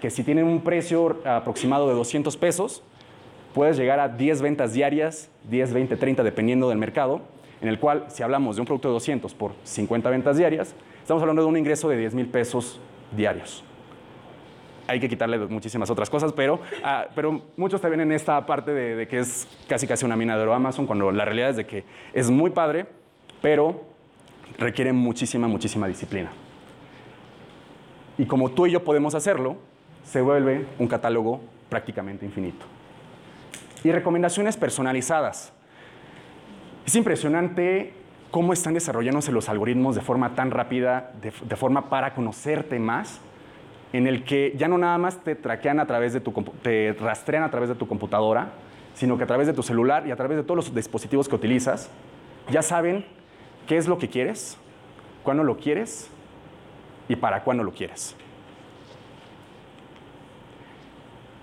que 0.00 0.10
si 0.10 0.22
tiene 0.22 0.42
un 0.42 0.60
precio 0.60 1.18
aproximado 1.24 1.88
de 1.88 1.94
200 1.94 2.36
pesos, 2.36 2.82
puedes 3.54 3.78
llegar 3.78 3.98
a 3.98 4.08
10 4.08 4.42
ventas 4.42 4.74
diarias, 4.74 5.30
10, 5.48 5.72
20, 5.72 5.96
30, 5.96 6.22
dependiendo 6.22 6.68
del 6.68 6.78
mercado, 6.78 7.22
en 7.62 7.68
el 7.68 7.78
cual 7.78 8.04
si 8.08 8.22
hablamos 8.22 8.56
de 8.56 8.60
un 8.60 8.66
producto 8.66 8.88
de 8.88 8.94
200 8.94 9.34
por 9.34 9.52
50 9.64 10.10
ventas 10.10 10.36
diarias, 10.36 10.74
estamos 11.00 11.22
hablando 11.22 11.42
de 11.42 11.48
un 11.48 11.56
ingreso 11.56 11.88
de 11.88 11.96
10 11.96 12.14
mil 12.14 12.26
pesos 12.26 12.78
diarios. 13.16 13.64
Hay 14.86 15.00
que 15.00 15.08
quitarle 15.08 15.38
muchísimas 15.38 15.90
otras 15.90 16.08
cosas, 16.08 16.32
pero, 16.32 16.60
ah, 16.84 17.06
pero 17.14 17.42
muchos 17.56 17.80
también 17.80 18.00
en 18.02 18.12
esta 18.12 18.44
parte 18.46 18.72
de, 18.72 18.96
de, 18.96 19.08
que 19.08 19.18
es 19.18 19.48
casi 19.68 19.86
casi 19.86 20.04
una 20.04 20.16
mina 20.16 20.36
de 20.36 20.42
oro 20.42 20.54
Amazon, 20.54 20.86
cuando 20.86 21.10
la 21.10 21.24
realidad 21.24 21.50
es 21.50 21.56
de 21.56 21.66
que 21.66 21.84
es 22.12 22.30
muy 22.30 22.50
padre, 22.50 22.86
pero 23.42 23.84
requiere 24.58 24.92
muchísima, 24.92 25.48
muchísima 25.48 25.88
disciplina. 25.88 26.30
Y 28.18 28.26
como 28.26 28.50
tú 28.50 28.66
y 28.66 28.72
yo 28.72 28.84
podemos 28.84 29.14
hacerlo, 29.14 29.56
se 30.04 30.20
vuelve 30.20 30.66
un 30.78 30.86
catálogo 30.86 31.40
prácticamente 31.68 32.24
infinito. 32.24 32.64
Y 33.84 33.92
recomendaciones 33.92 34.56
personalizadas. 34.56 35.52
Es 36.86 36.94
impresionante 36.94 37.92
cómo 38.30 38.52
están 38.52 38.74
desarrollándose 38.74 39.32
los 39.32 39.48
algoritmos 39.48 39.94
de 39.94 40.00
forma 40.00 40.34
tan 40.34 40.50
rápida, 40.50 41.12
de, 41.20 41.32
de, 41.42 41.56
forma 41.56 41.88
para 41.88 42.14
conocerte 42.14 42.78
más, 42.78 43.20
en 43.92 44.06
el 44.06 44.24
que 44.24 44.54
ya 44.56 44.68
no 44.68 44.78
nada 44.78 44.98
más 44.98 45.22
te 45.22 45.34
traquean 45.34 45.80
a 45.80 45.86
través 45.86 46.12
de 46.12 46.20
tu, 46.20 46.32
te 46.62 46.94
rastrean 46.98 47.42
a 47.42 47.50
través 47.50 47.68
de 47.68 47.74
tu 47.74 47.86
computadora, 47.86 48.52
sino 48.94 49.16
que 49.16 49.24
a 49.24 49.26
través 49.26 49.46
de 49.46 49.52
tu 49.52 49.62
celular 49.62 50.06
y 50.06 50.10
a 50.10 50.16
través 50.16 50.36
de 50.36 50.42
todos 50.42 50.56
los 50.56 50.74
dispositivos 50.74 51.28
que 51.28 51.34
utilizas, 51.34 51.90
ya 52.50 52.62
saben 52.62 53.04
qué 53.66 53.76
es 53.76 53.86
lo 53.86 53.98
que 53.98 54.08
quieres, 54.08 54.58
cuándo 55.22 55.44
lo 55.44 55.56
quieres 55.56 56.10
y 57.08 57.16
para 57.16 57.42
cuándo 57.42 57.62
lo 57.62 57.72
quieres. 57.72 58.16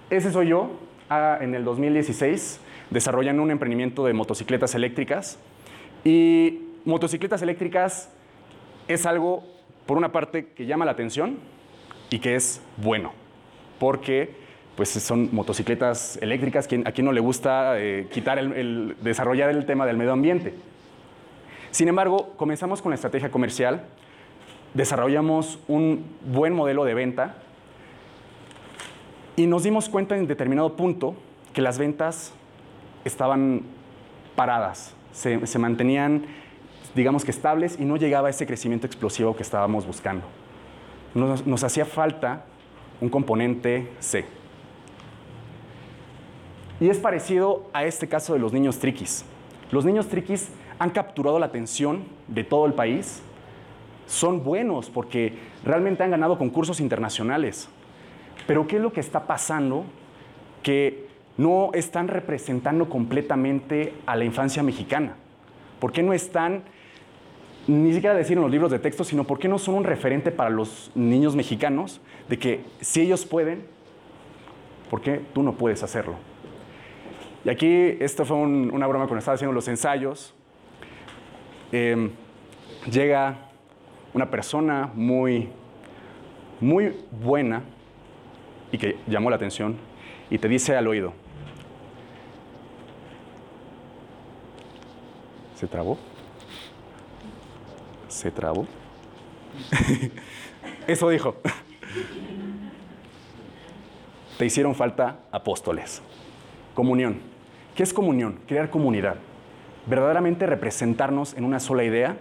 Ese 0.09 0.31
soy 0.31 0.49
yo 0.49 0.71
ah, 1.09 1.37
en 1.41 1.55
el 1.55 1.63
2016 1.63 2.59
desarrollando 2.89 3.41
un 3.41 3.51
emprendimiento 3.51 4.05
de 4.05 4.13
motocicletas 4.13 4.75
eléctricas. 4.75 5.39
Y 6.03 6.61
motocicletas 6.85 7.41
eléctricas 7.41 8.11
es 8.87 9.05
algo, 9.05 9.43
por 9.85 9.97
una 9.97 10.11
parte, 10.11 10.47
que 10.53 10.65
llama 10.65 10.85
la 10.85 10.91
atención 10.91 11.37
y 12.13 12.19
que 12.19 12.35
es 12.35 12.61
bueno, 12.77 13.11
porque 13.79 14.35
pues 14.75 14.89
son 14.89 15.29
motocicletas 15.31 16.19
eléctricas, 16.21 16.69
a 16.85 16.91
quien 16.91 17.05
no 17.05 17.11
le 17.11 17.19
gusta 17.19 17.79
eh, 17.79 18.07
quitar 18.11 18.37
el, 18.37 18.95
desarrollar 19.01 19.49
el 19.49 19.65
tema 19.65 19.87
del 19.87 19.97
medio 19.97 20.11
ambiente. 20.11 20.53
Sin 21.71 21.87
embargo, 21.87 22.33
comenzamos 22.37 22.83
con 22.83 22.91
la 22.91 22.97
estrategia 22.97 23.31
comercial, 23.31 23.85
desarrollamos 24.75 25.57
un 25.67 26.05
buen 26.21 26.53
modelo 26.53 26.85
de 26.85 26.93
venta 26.93 27.37
y 29.35 29.47
nos 29.47 29.63
dimos 29.63 29.89
cuenta 29.89 30.15
en 30.15 30.27
determinado 30.27 30.75
punto 30.75 31.15
que 31.51 31.63
las 31.63 31.79
ventas 31.79 32.31
estaban 33.05 33.63
paradas, 34.35 34.93
se, 35.13 35.47
se, 35.47 35.57
mantenían, 35.57 36.27
digamos 36.93 37.25
que 37.25 37.31
estables 37.31 37.79
y 37.79 37.85
no 37.85 37.97
llegaba 37.97 38.29
ese 38.29 38.45
crecimiento 38.45 38.85
explosivo 38.85 39.35
que 39.35 39.41
estábamos 39.41 39.87
buscando. 39.87 40.42
Nos, 41.15 41.63
hacía 41.63 41.85
falta 41.85 42.45
un 42.99 43.09
componente 43.09 43.91
C. 43.99 44.25
Y 46.79 46.89
es 46.89 46.97
parecido 46.97 47.69
a 47.71 47.83
este 47.85 48.07
caso 48.07 48.33
de 48.33 48.39
los 48.39 48.51
niños 48.51 48.79
triquis. 48.79 49.23
Los 49.71 49.85
niños 49.85 50.07
triquis 50.07 50.49
han 50.79 50.89
capturado 50.89 51.39
la 51.39 51.45
atención 51.45 52.03
de 52.27 52.43
todo 52.43 52.65
el 52.65 52.73
país. 52.73 53.21
Son 54.07 54.43
buenos 54.43 54.89
porque 54.89 55.37
realmente 55.63 56.03
han 56.03 56.11
ganado 56.11 56.37
concursos 56.37 56.79
internacionales. 56.79 57.69
Pero 58.47 58.67
¿qué 58.67 58.77
es 58.77 58.81
lo 58.81 58.91
que 58.91 58.99
está 58.99 59.27
pasando? 59.27 59.85
Que 60.61 61.07
no 61.37 61.71
están 61.73 62.07
representando 62.07 62.89
completamente 62.89 63.93
a 64.05 64.15
la 64.15 64.25
infancia 64.25 64.63
mexicana. 64.63 65.15
¿Por 65.79 65.91
qué 65.91 66.03
no 66.03 66.13
están, 66.13 66.63
ni 67.67 67.93
siquiera 67.93 68.15
decir 68.15 68.37
en 68.37 68.43
los 68.43 68.51
libros 68.51 68.71
de 68.71 68.79
texto, 68.79 69.03
sino 69.03 69.23
por 69.23 69.39
qué 69.39 69.47
no 69.47 69.57
son 69.57 69.75
un 69.75 69.83
referente 69.83 70.31
para 70.31 70.49
los 70.49 70.91
niños 70.95 71.35
mexicanos 71.35 72.01
de 72.27 72.37
que 72.37 72.61
si 72.81 73.01
ellos 73.01 73.25
pueden, 73.25 73.65
¿por 74.89 75.01
qué 75.01 75.21
tú 75.33 75.43
no 75.43 75.53
puedes 75.53 75.81
hacerlo? 75.83 76.15
Y 77.45 77.49
aquí, 77.49 77.97
esto 77.99 78.25
fue 78.25 78.37
un, 78.37 78.71
una 78.73 78.87
broma 78.87 79.05
cuando 79.05 79.19
estaba 79.19 79.35
haciendo 79.35 79.53
los 79.53 79.67
ensayos. 79.67 80.33
Eh, 81.71 82.09
llega 82.89 83.49
una 84.13 84.29
persona 84.29 84.91
muy, 84.93 85.49
muy 86.59 86.95
buena 87.11 87.63
y 88.71 88.77
que 88.77 88.97
llamó 89.07 89.29
la 89.29 89.35
atención 89.35 89.77
y 90.29 90.37
te 90.37 90.47
dice 90.47 90.75
al 90.75 90.87
oído, 90.87 91.13
¿se 95.55 95.67
trabó? 95.67 95.97
¿Se 98.23 98.31
trabó? 98.31 98.65
Eso 100.87 101.09
dijo. 101.09 101.35
Te 104.37 104.45
hicieron 104.45 104.75
falta 104.75 105.19
apóstoles. 105.29 106.01
Comunión. 106.73 107.19
¿Qué 107.75 107.83
es 107.83 107.93
comunión? 107.93 108.39
Crear 108.47 108.69
comunidad. 108.69 109.17
Verdaderamente 109.87 110.45
representarnos 110.45 111.33
en 111.33 111.43
una 111.43 111.59
sola 111.59 111.83
idea 111.83 112.15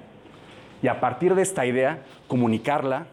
y 0.83 0.89
a 0.89 0.99
partir 0.99 1.37
de 1.37 1.43
esta 1.43 1.67
idea 1.67 2.03
comunicarla 2.27 3.07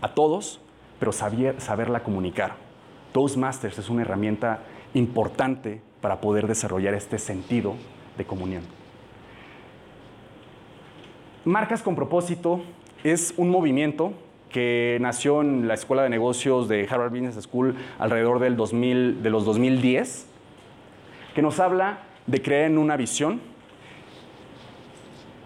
a 0.00 0.14
todos, 0.14 0.62
pero 0.98 1.12
saber, 1.12 1.60
saberla 1.60 2.02
comunicar. 2.02 2.54
Toastmasters 3.12 3.78
es 3.78 3.90
una 3.90 4.00
herramienta 4.00 4.60
importante 4.94 5.82
para 6.00 6.22
poder 6.22 6.46
desarrollar 6.46 6.94
este 6.94 7.18
sentido 7.18 7.74
de 8.16 8.24
comunión. 8.24 8.79
Marcas 11.46 11.82
con 11.82 11.96
propósito 11.96 12.60
es 13.02 13.32
un 13.38 13.48
movimiento 13.48 14.12
que 14.50 14.98
nació 15.00 15.40
en 15.40 15.68
la 15.68 15.72
Escuela 15.72 16.02
de 16.02 16.10
Negocios 16.10 16.68
de 16.68 16.86
Harvard 16.90 17.12
Business 17.12 17.42
School 17.42 17.76
alrededor 17.98 18.40
del 18.40 18.56
2000, 18.56 19.22
de 19.22 19.30
los 19.30 19.46
2010, 19.46 20.26
que 21.34 21.40
nos 21.40 21.58
habla 21.58 22.00
de 22.26 22.42
creer 22.42 22.66
en 22.66 22.76
una 22.76 22.98
visión 22.98 23.40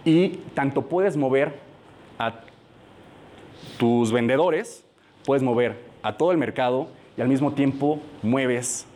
y 0.04 0.30
tanto 0.54 0.82
puedes 0.82 1.16
mover 1.16 1.60
a 2.18 2.40
tus 3.78 4.10
vendedores, 4.10 4.84
puedes 5.24 5.44
mover 5.44 5.78
a 6.02 6.16
todo 6.16 6.32
el 6.32 6.38
mercado 6.38 6.88
y 7.16 7.20
al 7.20 7.28
mismo 7.28 7.52
tiempo 7.52 8.00
mueves 8.20 8.86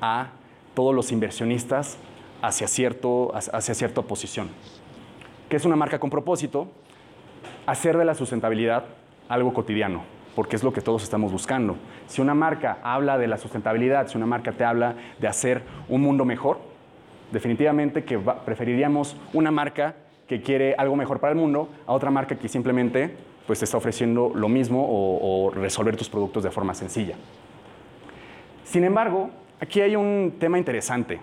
a 0.00 0.30
todos 0.74 0.92
los 0.92 1.12
inversionistas 1.12 1.98
hacia, 2.42 2.66
cierto, 2.66 3.30
hacia 3.32 3.74
cierta 3.74 4.02
posición. 4.02 4.48
¿Qué 5.48 5.56
es 5.56 5.64
una 5.64 5.76
marca 5.76 5.98
con 5.98 6.10
propósito? 6.10 6.68
Hacer 7.64 7.96
de 7.96 8.04
la 8.04 8.14
sustentabilidad 8.14 8.84
algo 9.30 9.54
cotidiano, 9.54 10.02
porque 10.36 10.56
es 10.56 10.62
lo 10.62 10.74
que 10.74 10.82
todos 10.82 11.02
estamos 11.02 11.32
buscando. 11.32 11.76
Si 12.06 12.20
una 12.20 12.34
marca 12.34 12.78
habla 12.82 13.16
de 13.16 13.28
la 13.28 13.38
sustentabilidad, 13.38 14.08
si 14.08 14.18
una 14.18 14.26
marca 14.26 14.52
te 14.52 14.64
habla 14.64 14.94
de 15.18 15.26
hacer 15.26 15.62
un 15.88 16.02
mundo 16.02 16.26
mejor, 16.26 16.58
definitivamente 17.32 18.04
que 18.04 18.18
preferiríamos 18.18 19.16
una 19.32 19.50
marca 19.50 19.94
que 20.26 20.42
quiere 20.42 20.74
algo 20.76 20.96
mejor 20.96 21.18
para 21.18 21.32
el 21.32 21.38
mundo 21.38 21.70
a 21.86 21.92
otra 21.94 22.10
marca 22.10 22.36
que 22.36 22.48
simplemente 22.48 23.16
pues, 23.46 23.60
te 23.60 23.64
está 23.64 23.78
ofreciendo 23.78 24.32
lo 24.34 24.50
mismo 24.50 24.84
o, 24.84 25.46
o 25.46 25.50
resolver 25.50 25.96
tus 25.96 26.10
productos 26.10 26.44
de 26.44 26.50
forma 26.50 26.74
sencilla. 26.74 27.16
Sin 28.64 28.84
embargo, 28.84 29.30
aquí 29.60 29.80
hay 29.80 29.96
un 29.96 30.34
tema 30.38 30.58
interesante. 30.58 31.20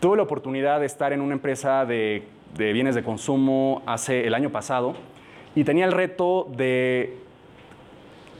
Tuve 0.00 0.16
la 0.16 0.24
oportunidad 0.24 0.80
de 0.80 0.86
estar 0.86 1.12
en 1.12 1.20
una 1.20 1.34
empresa 1.34 1.86
de, 1.86 2.24
de, 2.56 2.72
bienes 2.72 2.94
de 2.94 3.02
consumo 3.02 3.82
hace 3.86 4.26
el 4.26 4.34
año 4.34 4.50
pasado 4.50 4.94
y 5.54 5.64
tenía 5.64 5.84
el 5.84 5.92
reto 5.92 6.48
de 6.56 7.18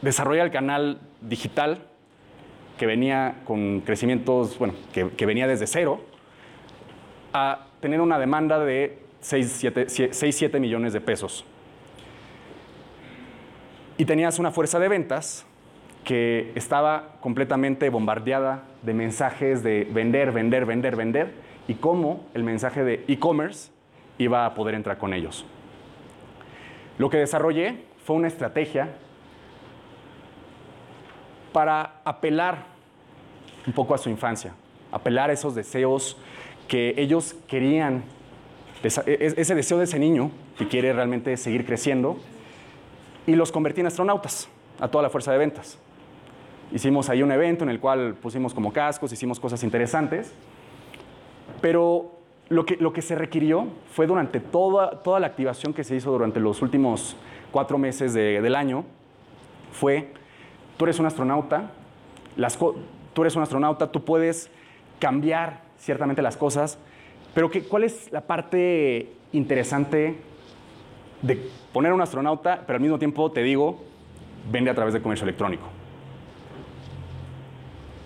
desarrollar 0.02 0.47
el 0.47 0.52
canal 0.52 1.00
digital 1.21 1.87
que 2.78 2.87
venía 2.87 3.37
con 3.44 3.80
crecimientos, 3.80 4.59
bueno, 4.59 4.75
que, 4.92 5.26
venía 5.26 5.47
desde 5.47 5.66
cero, 5.66 6.00
a 7.33 7.66
tener 7.80 8.00
una 8.00 8.18
demanda 8.18 8.59
de 8.59 8.99
6-7 9.23 10.59
millones 10.61 10.92
de 10.92 11.00
pesos. 11.00 11.44
Y 13.97 14.04
tenías 14.06 14.38
una 14.38 14.50
fuerza 14.50 14.78
de 14.80 14.88
ventas 14.88 15.47
que 16.02 16.52
estaba 16.54 17.16
completamente 17.21 17.88
bombardeada 17.90 18.64
de 18.83 18.92
mensajes 18.92 19.62
de 19.62 19.88
vender, 19.90 20.33
vender, 20.33 20.66
vender, 20.66 20.97
vender, 20.97 21.33
y 21.66 21.75
cómo 21.75 22.26
el 22.35 22.42
mensaje 22.42 22.85
de 22.85 23.04
e-commerce 23.09 23.71
iba 24.18 24.47
a 24.47 24.54
poder 24.54 24.75
entrar 24.75 24.99
con 24.99 25.12
ellos. 25.12 25.44
Lo 26.99 27.11
que 27.11 27.16
desarrollé 27.16 27.85
fue 28.04 28.16
una 28.16 28.28
estrategia 28.28 28.90
para 31.52 32.00
apelar 32.04 32.66
un 33.66 33.73
poco 33.73 33.94
a 33.94 33.99
su 33.99 34.11
infancia, 34.11 34.54
apelar 34.92 35.30
a 35.30 35.33
esos 35.33 35.54
deseos 35.54 36.16
que 36.68 36.94
ellos 36.97 37.35
querían, 37.49 38.04
ese 38.83 39.54
deseo 39.54 39.78
de 39.78 39.85
ese 39.85 39.99
niño 39.99 40.30
que 40.59 40.68
quiere 40.68 40.92
realmente 40.92 41.37
seguir 41.37 41.64
creciendo, 41.64 42.18
y 43.26 43.35
los 43.35 43.50
convertí 43.50 43.80
en 43.80 43.87
astronautas, 43.87 44.49
a 44.78 44.88
toda 44.88 45.02
la 45.02 45.11
fuerza 45.11 45.33
de 45.33 45.38
ventas. 45.38 45.78
Hicimos 46.73 47.09
ahí 47.09 47.23
un 47.23 47.33
evento 47.33 47.64
en 47.64 47.71
el 47.71 47.80
cual 47.80 48.14
pusimos 48.14 48.52
como 48.52 48.73
cascos, 48.73 49.12
hicimos 49.12 49.40
cosas 49.40 49.62
interesantes, 49.62 50.33
pero 51.61 52.13
lo 52.48 52.66
que, 52.66 52.76
lo 52.76 52.92
que 52.92 53.02
se 53.02 53.14
requirió 53.14 53.66
fue 53.92 54.06
durante 54.06 54.40
toda, 54.40 55.02
toda 55.02 55.20
la 55.20 55.26
activación 55.28 55.72
que 55.72 55.84
se 55.84 55.96
hizo 55.96 56.10
durante 56.12 56.40
los 56.40 56.60
últimos 56.62 57.16
cuatro 57.52 57.78
meses 57.78 58.12
de- 58.14 58.40
del 58.40 58.54
año, 58.54 58.84
fue, 59.72 60.12
tú 60.76 60.84
eres 60.84 60.98
un 60.98 61.06
astronauta, 61.06 61.70
las 62.36 62.58
tú 62.58 63.22
eres 63.22 63.36
un 63.36 63.42
astronauta, 63.42 63.90
tú 63.90 64.04
puedes 64.04 64.50
cambiar 64.98 65.62
ciertamente 65.78 66.20
las 66.22 66.36
cosas, 66.36 66.78
pero 67.34 67.50
que, 67.50 67.62
¿cuál 67.64 67.84
es 67.84 68.12
la 68.12 68.20
parte 68.22 69.12
interesante 69.32 70.16
de 71.22 71.48
poner 71.72 71.92
un 71.92 72.00
astronauta, 72.00 72.62
pero 72.66 72.76
al 72.76 72.82
mismo 72.82 72.98
tiempo 72.98 73.30
te 73.32 73.42
digo, 73.42 73.82
vende 74.50 74.70
a 74.70 74.74
través 74.74 74.94
de 74.94 75.00
comercio 75.02 75.24
electrónico? 75.24 75.64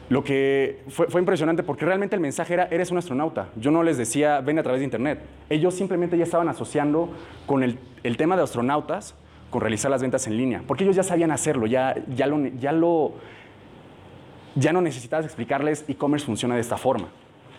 Lo 0.08 0.24
que 0.24 0.80
fue, 0.88 1.20
impresionante 1.20 1.62
porque 1.62 1.84
realmente 1.84 2.16
el 2.16 2.20
mensaje 2.20 2.54
era, 2.54 2.64
eres 2.70 2.90
un 2.90 2.96
astronauta. 2.96 3.48
Yo 3.56 3.70
no 3.70 3.82
les 3.82 3.98
decía, 3.98 4.40
ven 4.40 4.58
a 4.58 4.62
través 4.62 4.80
de 4.80 4.84
Internet. 4.84 5.20
Ellos 5.50 5.74
simplemente 5.74 6.16
ya 6.16 6.24
estaban 6.24 6.48
asociando 6.48 7.10
con 7.46 7.62
el, 7.62 7.78
tema 8.16 8.36
de 8.36 8.42
astronautas 8.42 9.14
con 9.50 9.60
realizar 9.60 9.90
las 9.90 10.00
ventas 10.00 10.26
en 10.26 10.36
línea, 10.36 10.62
porque 10.66 10.84
ellos 10.84 10.96
ya 10.96 11.02
sabían 11.02 11.30
hacerlo, 11.30 11.66
ya, 11.66 11.94
ya, 12.14 12.26
lo, 12.26 13.12
ya 14.54 14.72
no 14.72 14.80
necesitabas 14.80 15.24
explicarles 15.24 15.84
e-commerce 15.88 16.24
funciona 16.24 16.54
de 16.54 16.60
esta 16.62 16.76
forma. 16.76 17.08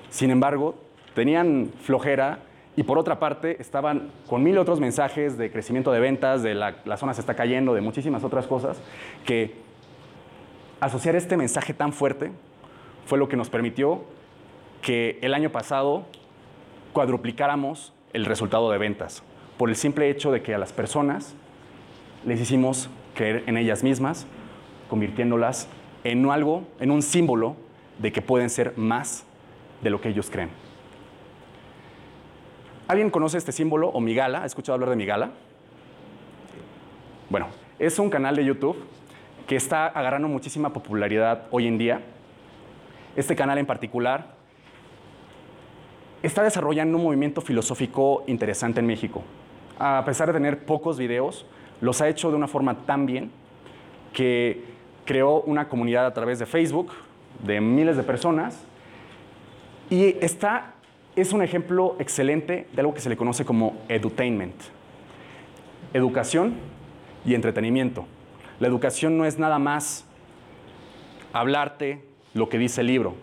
Sin 0.10 0.32
embargo, 0.32 0.75
tenían 1.13 1.72
flojera 1.82 2.39
y 2.75 2.84
por 2.84 2.98
otra 2.98 3.20
parte 3.20 3.60
estaban 3.60 4.10
con 4.27 4.44
mil 4.44 4.58
otros 4.58 4.79
mensajes 4.79 5.38
de 5.38 5.51
crecimiento 5.51 5.91
de 5.91 6.00
ventas, 6.00 6.41
de 6.44 6.56
la, 6.56 6.75
la 6.86 6.98
zona 6.98 7.13
se 7.13 7.22
está 7.22 7.36
cayendo, 7.36 7.74
de 7.74 7.82
muchísimas 7.82 8.24
otras 8.24 8.48
cosas 8.48 8.79
que 9.25 9.69
asociar 10.79 11.15
este 11.15 11.38
mensaje 11.38 11.74
tan 11.74 11.93
fuerte 11.93 12.31
fue 13.05 13.17
lo 13.17 13.27
que 13.27 13.38
nos 13.38 13.50
permitió 13.50 14.03
que 14.81 15.19
el 15.21 15.33
año 15.33 15.51
pasado 15.51 16.05
cuadruplicáramos 16.93 17.93
el 18.13 18.25
resultado 18.25 18.71
de 18.71 18.77
ventas, 18.77 19.24
por 19.57 19.69
el 19.69 19.75
simple 19.75 20.09
hecho 20.09 20.31
de 20.31 20.41
que 20.41 20.55
a 20.55 20.57
las 20.57 20.74
personas 20.74 21.36
les 22.25 22.39
hicimos 22.39 22.89
creer 23.13 23.43
en 23.48 23.57
ellas 23.57 23.83
mismas, 23.83 24.25
convirtiéndolas 24.89 25.67
en 26.03 26.29
algo, 26.29 26.63
en 26.79 26.91
un 26.91 27.01
símbolo 27.01 27.55
de 28.00 28.12
que 28.12 28.21
pueden 28.21 28.50
ser 28.50 28.77
más 28.77 29.25
de 29.81 29.89
lo 29.89 30.01
que 30.01 30.09
ellos 30.09 30.29
creen. 30.29 30.50
¿Alguien 32.88 33.12
conoce 33.12 33.38
este 33.38 33.51
símbolo 33.51 33.89
o 33.89 34.00
Migala? 34.00 34.43
¿Ha 34.43 34.45
escuchado 34.45 34.74
hablar 34.74 34.89
de 34.89 34.95
Migala? 34.95 35.31
Bueno, 37.29 37.48
es 37.77 38.00
un 38.00 38.09
canal 38.09 38.36
de 38.36 38.45
YouTube 38.45 38.77
que 39.50 39.56
está 39.56 39.88
agarrando 39.88 40.27
muchísima 40.27 40.72
popularidad 40.72 41.48
hoy 41.50 41.65
en 41.65 41.79
día. 41.79 42.01
Este 43.15 43.36
canal 43.36 43.58
en 43.58 43.65
particular 43.65 44.36
está 46.22 46.44
desarrollando 46.44 47.00
un 47.00 47.03
movimiento 47.06 47.41
filosófico 47.41 48.24
interesante 48.27 48.79
en 48.79 48.86
México. 48.86 49.24
A 49.79 50.03
pesar 50.06 50.27
de 50.27 50.34
tener 50.34 50.65
pocos 50.65 51.00
videos, 51.00 51.48
los 51.82 52.00
ha 52.00 52.08
hecho 52.10 52.29
de 52.29 52.36
una 52.36 52.48
forma 52.48 52.86
tan 52.86 53.08
bien 53.08 53.32
que 54.13 54.65
creó 55.03 55.41
una 55.41 55.68
comunidad 55.68 56.06
a 56.06 56.13
través 56.13 56.38
de 56.38 56.46
Facebook 56.46 56.91
de 57.44 57.60
miles 57.60 57.98
de 57.98 58.03
personas 58.03 58.63
y 59.89 60.15
está, 60.24 60.75
es 61.15 61.34
un 61.34 61.41
ejemplo 61.41 61.96
excelente 61.98 62.68
de 62.72 62.82
algo 62.82 62.94
que 62.94 63.01
se 63.01 63.10
le 63.10 63.18
conoce 63.18 63.46
como 63.46 63.77
edutainment. 63.89 64.62
Educación 65.96 66.53
y 67.25 67.34
entretenimiento. 67.34 68.06
La 68.60 68.68
educación 68.68 69.18
no 69.18 69.25
es 69.25 69.39
nada 69.39 69.58
más 69.58 70.06
hablarte 71.32 72.04
lo 72.34 72.50
que 72.50 72.58
dice 72.58 72.82
el 72.82 72.88
libro. 72.88 73.16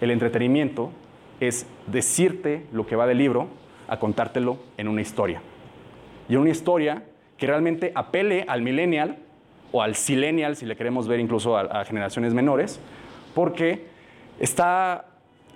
El 0.00 0.10
entretenimiento 0.10 0.90
es 1.40 1.66
decirte 1.86 2.66
lo 2.72 2.86
que 2.86 2.96
va 2.96 3.06
del 3.06 3.18
libro 3.18 3.48
a 3.88 3.98
contártelo 3.98 4.58
en 4.78 4.88
una 4.88 5.02
historia. 5.02 5.42
Y 6.28 6.34
en 6.34 6.40
una 6.40 6.50
historia 6.50 7.04
que 7.36 7.46
realmente 7.46 7.92
apele 7.94 8.46
al 8.48 8.62
millennial 8.62 9.18
o 9.70 9.82
al 9.82 9.96
silenial, 9.96 10.56
si 10.56 10.64
le 10.64 10.76
queremos 10.76 11.08
ver 11.08 11.20
incluso 11.20 11.58
a, 11.58 11.84
generaciones 11.84 12.32
menores, 12.32 12.80
porque 13.34 13.86
está, 14.38 15.06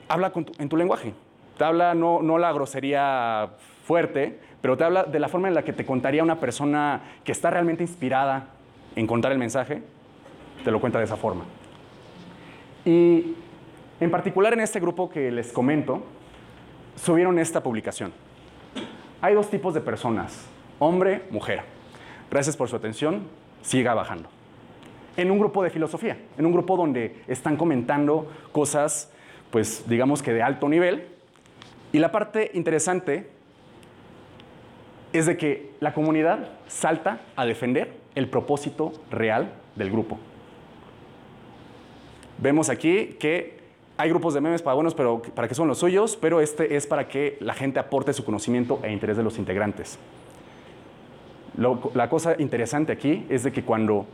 habla 0.09 0.33
en 0.59 0.69
tu 0.69 0.77
lenguaje. 0.77 1.15
Te 1.57 1.65
habla 1.65 1.95
no, 1.95 2.21
no 2.21 2.37
la 2.37 2.53
grosería 2.53 3.51
fuerte, 3.85 4.39
pero 4.61 4.77
te 4.77 4.85
habla 4.85 5.05
de 5.05 5.19
la 5.19 5.29
forma 5.29 5.49
en 5.49 5.55
la 5.55 5.63
que 5.63 5.73
te 5.73 5.87
contaría 5.87 6.23
una 6.23 6.41
persona 6.41 7.01
que 7.25 7.33
está 7.33 7.51
realmente 7.51 7.83
inspirada 7.83 8.49
en 8.97 9.07
contar 9.07 9.31
el 9.31 9.39
mensaje, 9.39 9.83
te 10.65 10.71
lo 10.71 10.81
cuenta 10.81 10.99
de 10.99 11.05
esa 11.05 11.17
forma. 11.17 11.45
Y 12.85 13.35
en 14.01 14.11
particular 14.11 14.53
en 14.55 14.61
este 14.61 14.81
grupo 14.81 15.09
que 15.09 15.31
les 15.31 15.53
comento, 15.53 16.03
subieron 16.97 17.39
esta 17.39 17.63
publicación. 17.63 18.13
Hay 19.21 19.35
dos 19.35 19.51
tipos 19.51 19.75
de 19.75 19.81
personas, 19.81 20.47
hombre, 20.79 21.23
mujer. 21.31 21.63
Gracias 22.31 22.57
por 22.57 22.69
su 22.69 22.77
atención, 22.77 23.23
siga 23.63 23.95
bajando. 23.95 24.29
En 25.17 25.31
un 25.31 25.39
grupo 25.39 25.63
de 25.63 25.71
filosofía, 25.71 26.19
en 26.37 26.47
un 26.47 26.53
grupo 26.53 26.77
donde 26.77 27.23
están 27.27 27.57
comentando 27.57 28.31
cosas, 28.53 29.11
pues 29.51 29.85
digamos 29.89 30.23
que 30.23 30.33
de 30.33 30.43
alto 30.43 30.69
nivel. 30.69 31.07
Y 31.93 31.99
la 31.99 32.13
parte 32.13 32.51
interesante 32.55 33.31
es 35.13 35.27
de 35.27 35.37
que 35.37 35.71
la 35.81 35.95
comunidad 35.95 36.51
salta 36.67 37.21
a 37.37 37.47
defender 37.47 38.06
el 38.17 38.29
propósito 38.29 38.93
real 39.11 39.53
del 39.77 39.91
grupo. 39.93 40.19
Vemos 42.39 42.69
aquí 42.69 43.17
que 43.21 43.61
hay 43.97 44.11
grupos 44.11 44.35
de 44.35 44.41
memes 44.41 44.61
para 44.61 44.75
buenos, 44.75 44.95
pero 44.95 45.23
para 45.23 45.49
que 45.49 45.55
son 45.55 45.69
los 45.69 45.79
suyos, 45.79 46.19
pero 46.21 46.41
este 46.41 46.77
es 46.77 46.87
para 46.87 47.09
que 47.09 47.39
la 47.41 47.55
gente 47.55 47.79
aporte 47.79 48.13
su 48.13 48.25
conocimiento 48.25 48.81
e 48.83 48.93
interés 48.93 49.17
de 49.17 49.23
los 49.23 49.39
integrantes. 49.39 49.99
La 51.95 52.11
cosa 52.11 52.37
interesante 52.39 52.93
aquí 52.93 53.25
es 53.31 53.43
de 53.43 53.53
que 53.53 53.63
cuando 53.63 54.05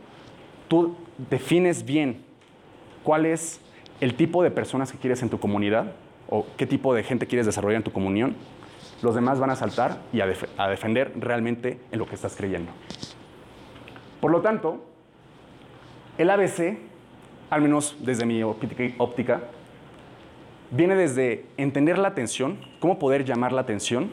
tú 0.69 0.95
defines 1.29 1.83
bien 1.83 2.23
cuál 3.03 3.25
es 3.25 3.59
el 3.99 4.15
tipo 4.15 4.41
de 4.43 4.51
personas 4.51 4.91
que 4.91 4.97
quieres 4.97 5.21
en 5.21 5.29
tu 5.29 5.39
comunidad 5.39 5.91
o 6.29 6.45
qué 6.55 6.65
tipo 6.65 6.93
de 6.93 7.03
gente 7.03 7.27
quieres 7.27 7.45
desarrollar 7.45 7.77
en 7.77 7.83
tu 7.83 7.91
comunión, 7.91 8.35
los 9.01 9.15
demás 9.15 9.39
van 9.39 9.49
a 9.49 9.57
saltar 9.57 9.99
y 10.13 10.21
a 10.21 10.67
defender 10.69 11.11
realmente 11.19 11.77
en 11.91 11.99
lo 11.99 12.07
que 12.07 12.15
estás 12.15 12.37
creyendo. 12.37 12.71
Por 14.23 14.31
lo 14.31 14.39
tanto, 14.39 14.79
el 16.17 16.29
ABC, 16.29 16.77
al 17.49 17.61
menos 17.61 17.97
desde 17.99 18.25
mi 18.25 18.41
óptica, 18.41 19.41
viene 20.71 20.95
desde 20.95 21.43
entender 21.57 21.97
la 21.97 22.07
atención, 22.07 22.57
cómo 22.79 22.99
poder 22.99 23.25
llamar 23.25 23.51
la 23.51 23.59
atención, 23.59 24.11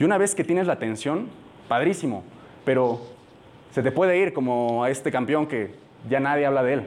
y 0.00 0.02
una 0.02 0.18
vez 0.18 0.34
que 0.34 0.42
tienes 0.42 0.66
la 0.66 0.72
atención, 0.72 1.28
padrísimo, 1.68 2.24
pero 2.64 2.98
se 3.70 3.84
te 3.84 3.92
puede 3.92 4.18
ir 4.18 4.32
como 4.32 4.82
a 4.82 4.90
este 4.90 5.12
campeón 5.12 5.46
que 5.46 5.72
ya 6.10 6.18
nadie 6.18 6.44
habla 6.44 6.64
de 6.64 6.72
él. 6.72 6.82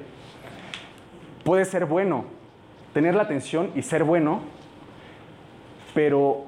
Puede 1.45 1.63
ser 1.63 1.85
bueno, 1.85 2.25
tener 2.93 3.15
la 3.15 3.23
atención 3.23 3.71
y 3.77 3.81
ser 3.81 4.03
bueno, 4.03 4.41
pero 5.93 6.47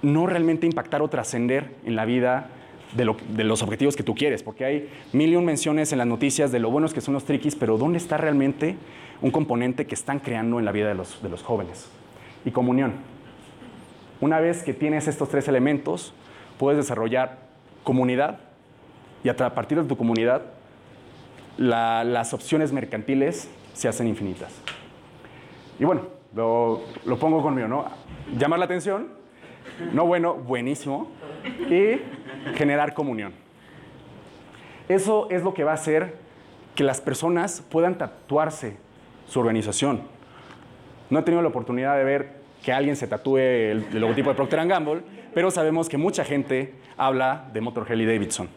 no 0.00 0.26
realmente 0.26 0.64
impactar 0.64 1.02
o 1.02 1.08
trascender 1.08 1.74
en 1.84 1.94
la 1.94 2.06
vida 2.06 2.52
de, 2.94 3.04
lo- 3.04 3.16
de 3.30 3.44
los 3.44 3.62
objetivos 3.62 3.96
que 3.96 4.02
tú 4.02 4.14
quieres, 4.14 4.42
porque 4.42 4.64
hay 4.64 4.88
mil 5.12 5.30
y 5.32 5.36
un 5.36 5.44
menciones 5.44 5.92
en 5.92 5.98
las 5.98 6.06
noticias 6.06 6.50
de 6.52 6.58
lo 6.58 6.70
buenos 6.70 6.92
que 6.94 7.00
son 7.00 7.14
los 7.14 7.24
triquis, 7.24 7.54
pero 7.56 7.78
¿dónde 7.78 7.98
está 7.98 8.16
realmente 8.16 8.76
un 9.22 9.30
componente 9.30 9.86
que 9.86 9.94
están 9.94 10.18
creando 10.18 10.58
en 10.58 10.64
la 10.64 10.72
vida 10.72 10.88
de 10.88 10.94
los, 10.94 11.22
de 11.22 11.28
los 11.28 11.42
jóvenes? 11.42 11.88
Y 12.44 12.50
comunión. 12.50 12.94
Una 14.20 14.40
vez 14.40 14.62
que 14.62 14.74
tienes 14.74 15.08
estos 15.08 15.28
tres 15.28 15.48
elementos, 15.48 16.12
puedes 16.58 16.78
desarrollar 16.78 17.38
comunidad 17.84 18.38
y 19.24 19.28
a 19.28 19.36
partir 19.36 19.80
de 19.80 19.88
tu 19.88 19.96
comunidad, 19.96 20.42
la- 21.56 22.04
las 22.04 22.32
opciones 22.34 22.72
mercantiles 22.72 23.48
se 23.74 23.88
hacen 23.88 24.06
infinitas. 24.06 24.52
Y 25.78 25.84
bueno, 25.84 26.02
lo, 26.34 26.82
lo 27.06 27.18
pongo 27.18 27.42
conmigo, 27.42 27.68
¿no? 27.68 27.86
Llamar 28.38 28.58
la 28.58 28.64
atención, 28.66 29.08
no 29.92 30.06
bueno, 30.06 30.34
buenísimo, 30.34 31.08
y 31.70 32.00
generar 32.54 32.94
comunión. 32.94 33.32
Eso 34.88 35.28
es 35.30 35.42
lo 35.42 35.54
que 35.54 35.64
va 35.64 35.72
a 35.72 35.74
hacer 35.74 36.16
que 36.74 36.84
las 36.84 37.00
personas 37.00 37.62
puedan 37.70 37.96
tatuarse 37.96 38.76
su 39.26 39.40
organización. 39.40 40.02
No 41.10 41.20
he 41.20 41.22
tenido 41.22 41.42
la 41.42 41.48
oportunidad 41.48 41.96
de 41.96 42.04
ver 42.04 42.40
que 42.62 42.72
alguien 42.72 42.96
se 42.96 43.06
tatúe 43.06 43.38
el, 43.38 43.86
logotipo 43.92 44.30
de 44.30 44.36
Procter 44.36 44.66
Gamble, 44.66 45.02
pero 45.34 45.50
sabemos 45.50 45.88
que 45.88 45.96
mucha 45.96 46.24
gente 46.24 46.74
habla 46.96 47.48
de 47.52 47.60
Motor 47.60 47.86
Harley 47.88 48.06
Davidson. 48.06 48.48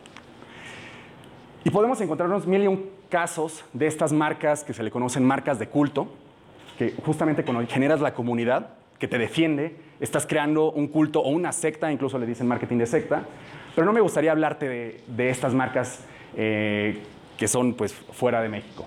Y 1.63 1.69
podemos 1.69 2.01
encontrarnos 2.01 2.45
mil 2.45 2.63
y 2.63 2.67
un 2.67 2.89
casos 3.13 3.63
de 3.73 3.85
estas 3.85 4.11
marcas 4.11 4.63
que 4.63 4.73
se 4.73 4.81
le 4.81 4.89
conocen 4.89 5.23
marcas 5.23 5.59
de 5.59 5.67
culto, 5.67 6.07
que 6.79 6.95
justamente 7.05 7.43
cuando 7.43 7.63
generas 7.67 8.01
la 8.01 8.15
comunidad 8.15 8.69
que 8.97 9.07
te 9.07 9.19
defiende, 9.19 9.75
estás 9.99 10.25
creando 10.25 10.71
un 10.71 10.87
culto 10.87 11.19
o 11.19 11.29
una 11.29 11.51
secta, 11.51 11.91
incluso 11.91 12.17
le 12.17 12.25
dicen 12.25 12.47
marketing 12.47 12.77
de 12.79 12.87
secta, 12.87 13.25
pero 13.75 13.85
no 13.85 13.93
me 13.93 14.01
gustaría 14.01 14.31
hablarte 14.31 15.01
de, 15.07 15.29
estas 15.29 15.53
marcas 15.53 16.05
eh, 16.35 17.01
que 17.37 17.47
son 17.47 17.73
pues 17.73 17.93
fuera 17.93 18.41
de 18.41 18.49
México. 18.49 18.85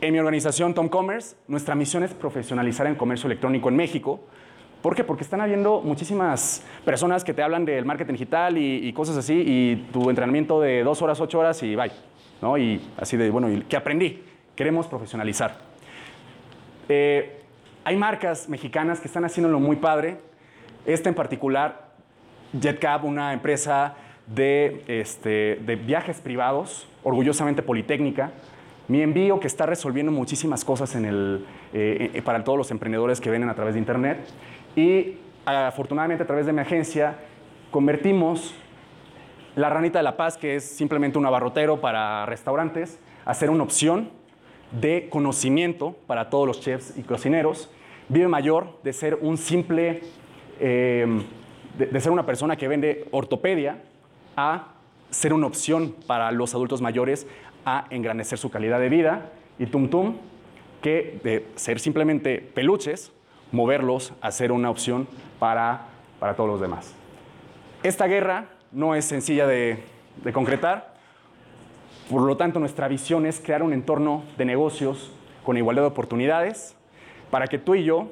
En 0.00 0.12
mi 0.12 0.18
organización 0.18 0.74
Tom 0.74 0.88
Commerce, 0.88 1.36
nuestra 1.46 1.74
misión 1.74 2.02
es 2.02 2.14
profesionalizar 2.14 2.86
el 2.86 2.96
comercio 2.96 3.26
electrónico 3.26 3.68
en 3.68 3.76
México 3.76 4.20
¿Por 4.82 4.94
qué? 4.96 5.04
Porque 5.04 5.24
están 5.24 5.42
habiendo 5.42 5.82
muchísimas 5.82 6.64
personas 6.86 7.22
que 7.22 7.34
te 7.34 7.42
hablan 7.42 7.66
del 7.66 7.84
marketing 7.84 8.14
digital 8.14 8.56
y, 8.56 8.88
y 8.88 8.92
cosas 8.94 9.16
así, 9.18 9.34
y 9.46 9.76
tu 9.92 10.08
entrenamiento 10.08 10.60
de 10.60 10.82
dos 10.82 11.02
horas, 11.02 11.20
ocho 11.20 11.38
horas 11.38 11.62
y 11.62 11.76
bye. 11.76 11.92
¿no? 12.40 12.56
Y 12.56 12.80
así 12.96 13.18
de, 13.18 13.28
bueno, 13.30 13.50
¿y 13.50 13.60
¿qué 13.62 13.76
aprendí? 13.76 14.22
Queremos 14.56 14.86
profesionalizar. 14.86 15.58
Eh, 16.88 17.42
hay 17.84 17.96
marcas 17.96 18.48
mexicanas 18.48 19.00
que 19.00 19.08
están 19.08 19.26
haciéndolo 19.26 19.60
muy 19.60 19.76
padre. 19.76 20.16
Esta 20.86 21.10
en 21.10 21.14
particular, 21.14 21.89
JetCab, 22.52 23.04
una 23.04 23.32
empresa 23.32 23.94
de, 24.26 24.82
este, 24.86 25.56
de 25.64 25.76
viajes 25.76 26.20
privados, 26.20 26.88
orgullosamente 27.02 27.62
Politécnica. 27.62 28.32
Mi 28.88 29.02
envío 29.02 29.38
que 29.38 29.46
está 29.46 29.66
resolviendo 29.66 30.10
muchísimas 30.10 30.64
cosas 30.64 30.94
en 30.94 31.04
el, 31.04 31.46
eh, 31.72 32.10
eh, 32.14 32.22
para 32.22 32.42
todos 32.42 32.58
los 32.58 32.70
emprendedores 32.70 33.20
que 33.20 33.30
venden 33.30 33.48
a 33.48 33.54
través 33.54 33.74
de 33.74 33.80
Internet. 33.80 34.18
Y 34.74 35.16
afortunadamente 35.44 36.24
a 36.24 36.26
través 36.26 36.46
de 36.46 36.52
mi 36.52 36.60
agencia 36.60 37.16
convertimos 37.70 38.54
la 39.56 39.68
ranita 39.68 39.98
de 39.98 40.02
la 40.04 40.16
paz, 40.16 40.36
que 40.36 40.56
es 40.56 40.64
simplemente 40.64 41.18
un 41.18 41.26
abarrotero 41.26 41.80
para 41.80 42.26
restaurantes, 42.26 42.98
a 43.24 43.34
ser 43.34 43.50
una 43.50 43.62
opción 43.62 44.10
de 44.72 45.08
conocimiento 45.10 45.96
para 46.06 46.30
todos 46.30 46.46
los 46.46 46.60
chefs 46.60 46.96
y 46.96 47.02
cocineros. 47.02 47.70
Vive 48.08 48.28
mayor 48.28 48.78
de 48.82 48.92
ser 48.92 49.18
un 49.20 49.36
simple, 49.36 50.02
eh, 50.60 51.22
de, 51.78 52.00
ser 52.00 52.12
una 52.12 52.26
persona 52.26 52.56
que 52.56 52.68
vende 52.68 53.06
ortopedia 53.10 53.82
a 54.36 54.68
ser 55.10 55.32
una 55.32 55.46
opción 55.46 55.94
para 56.06 56.30
los 56.32 56.54
adultos 56.54 56.80
mayores 56.80 57.26
a 57.64 57.86
engrandecer 57.90 58.38
su 58.38 58.50
calidad 58.50 58.80
de 58.80 58.88
vida 58.88 59.30
y 59.58 59.66
tum 59.66 59.88
tum 59.88 60.16
que 60.82 61.20
de 61.22 61.46
ser 61.56 61.78
simplemente 61.78 62.38
peluches, 62.38 63.12
moverlos 63.52 64.12
a 64.20 64.30
ser 64.30 64.52
una 64.52 64.70
opción 64.70 65.06
para, 65.38 65.86
para 66.18 66.34
todos 66.34 66.48
los 66.48 66.60
demás. 66.60 66.94
Esta 67.82 68.06
guerra 68.06 68.46
no 68.72 68.94
es 68.94 69.04
sencilla 69.04 69.46
de 69.46 69.82
concretar, 70.32 70.94
por 72.10 72.22
lo 72.22 72.36
tanto 72.36 72.58
nuestra 72.58 72.88
visión 72.88 73.24
es 73.24 73.40
crear 73.40 73.62
un 73.62 73.72
entorno 73.72 74.24
de 74.36 74.44
negocios 74.44 75.12
con 75.44 75.56
igualdad 75.56 75.82
de 75.82 75.88
oportunidades 75.88 76.74
para 77.30 77.46
que 77.46 77.58
tú 77.58 77.76
y 77.76 77.84
yo 77.84 78.08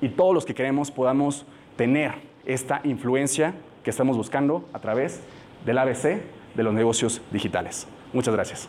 y 0.00 0.08
todos 0.08 0.34
los 0.34 0.46
que 0.46 0.54
queremos 0.54 0.90
podamos 0.90 1.44
tener 1.76 2.14
esta 2.46 2.80
influencia 2.84 3.54
que 3.82 3.90
estamos 3.90 4.16
buscando 4.16 4.68
a 4.72 4.80
través 4.80 5.20
del 5.64 5.78
ABC 5.78 6.22
de 6.54 6.62
los 6.62 6.72
negocios 6.72 7.20
digitales. 7.30 7.86
Muchas 8.12 8.34
gracias. 8.34 8.68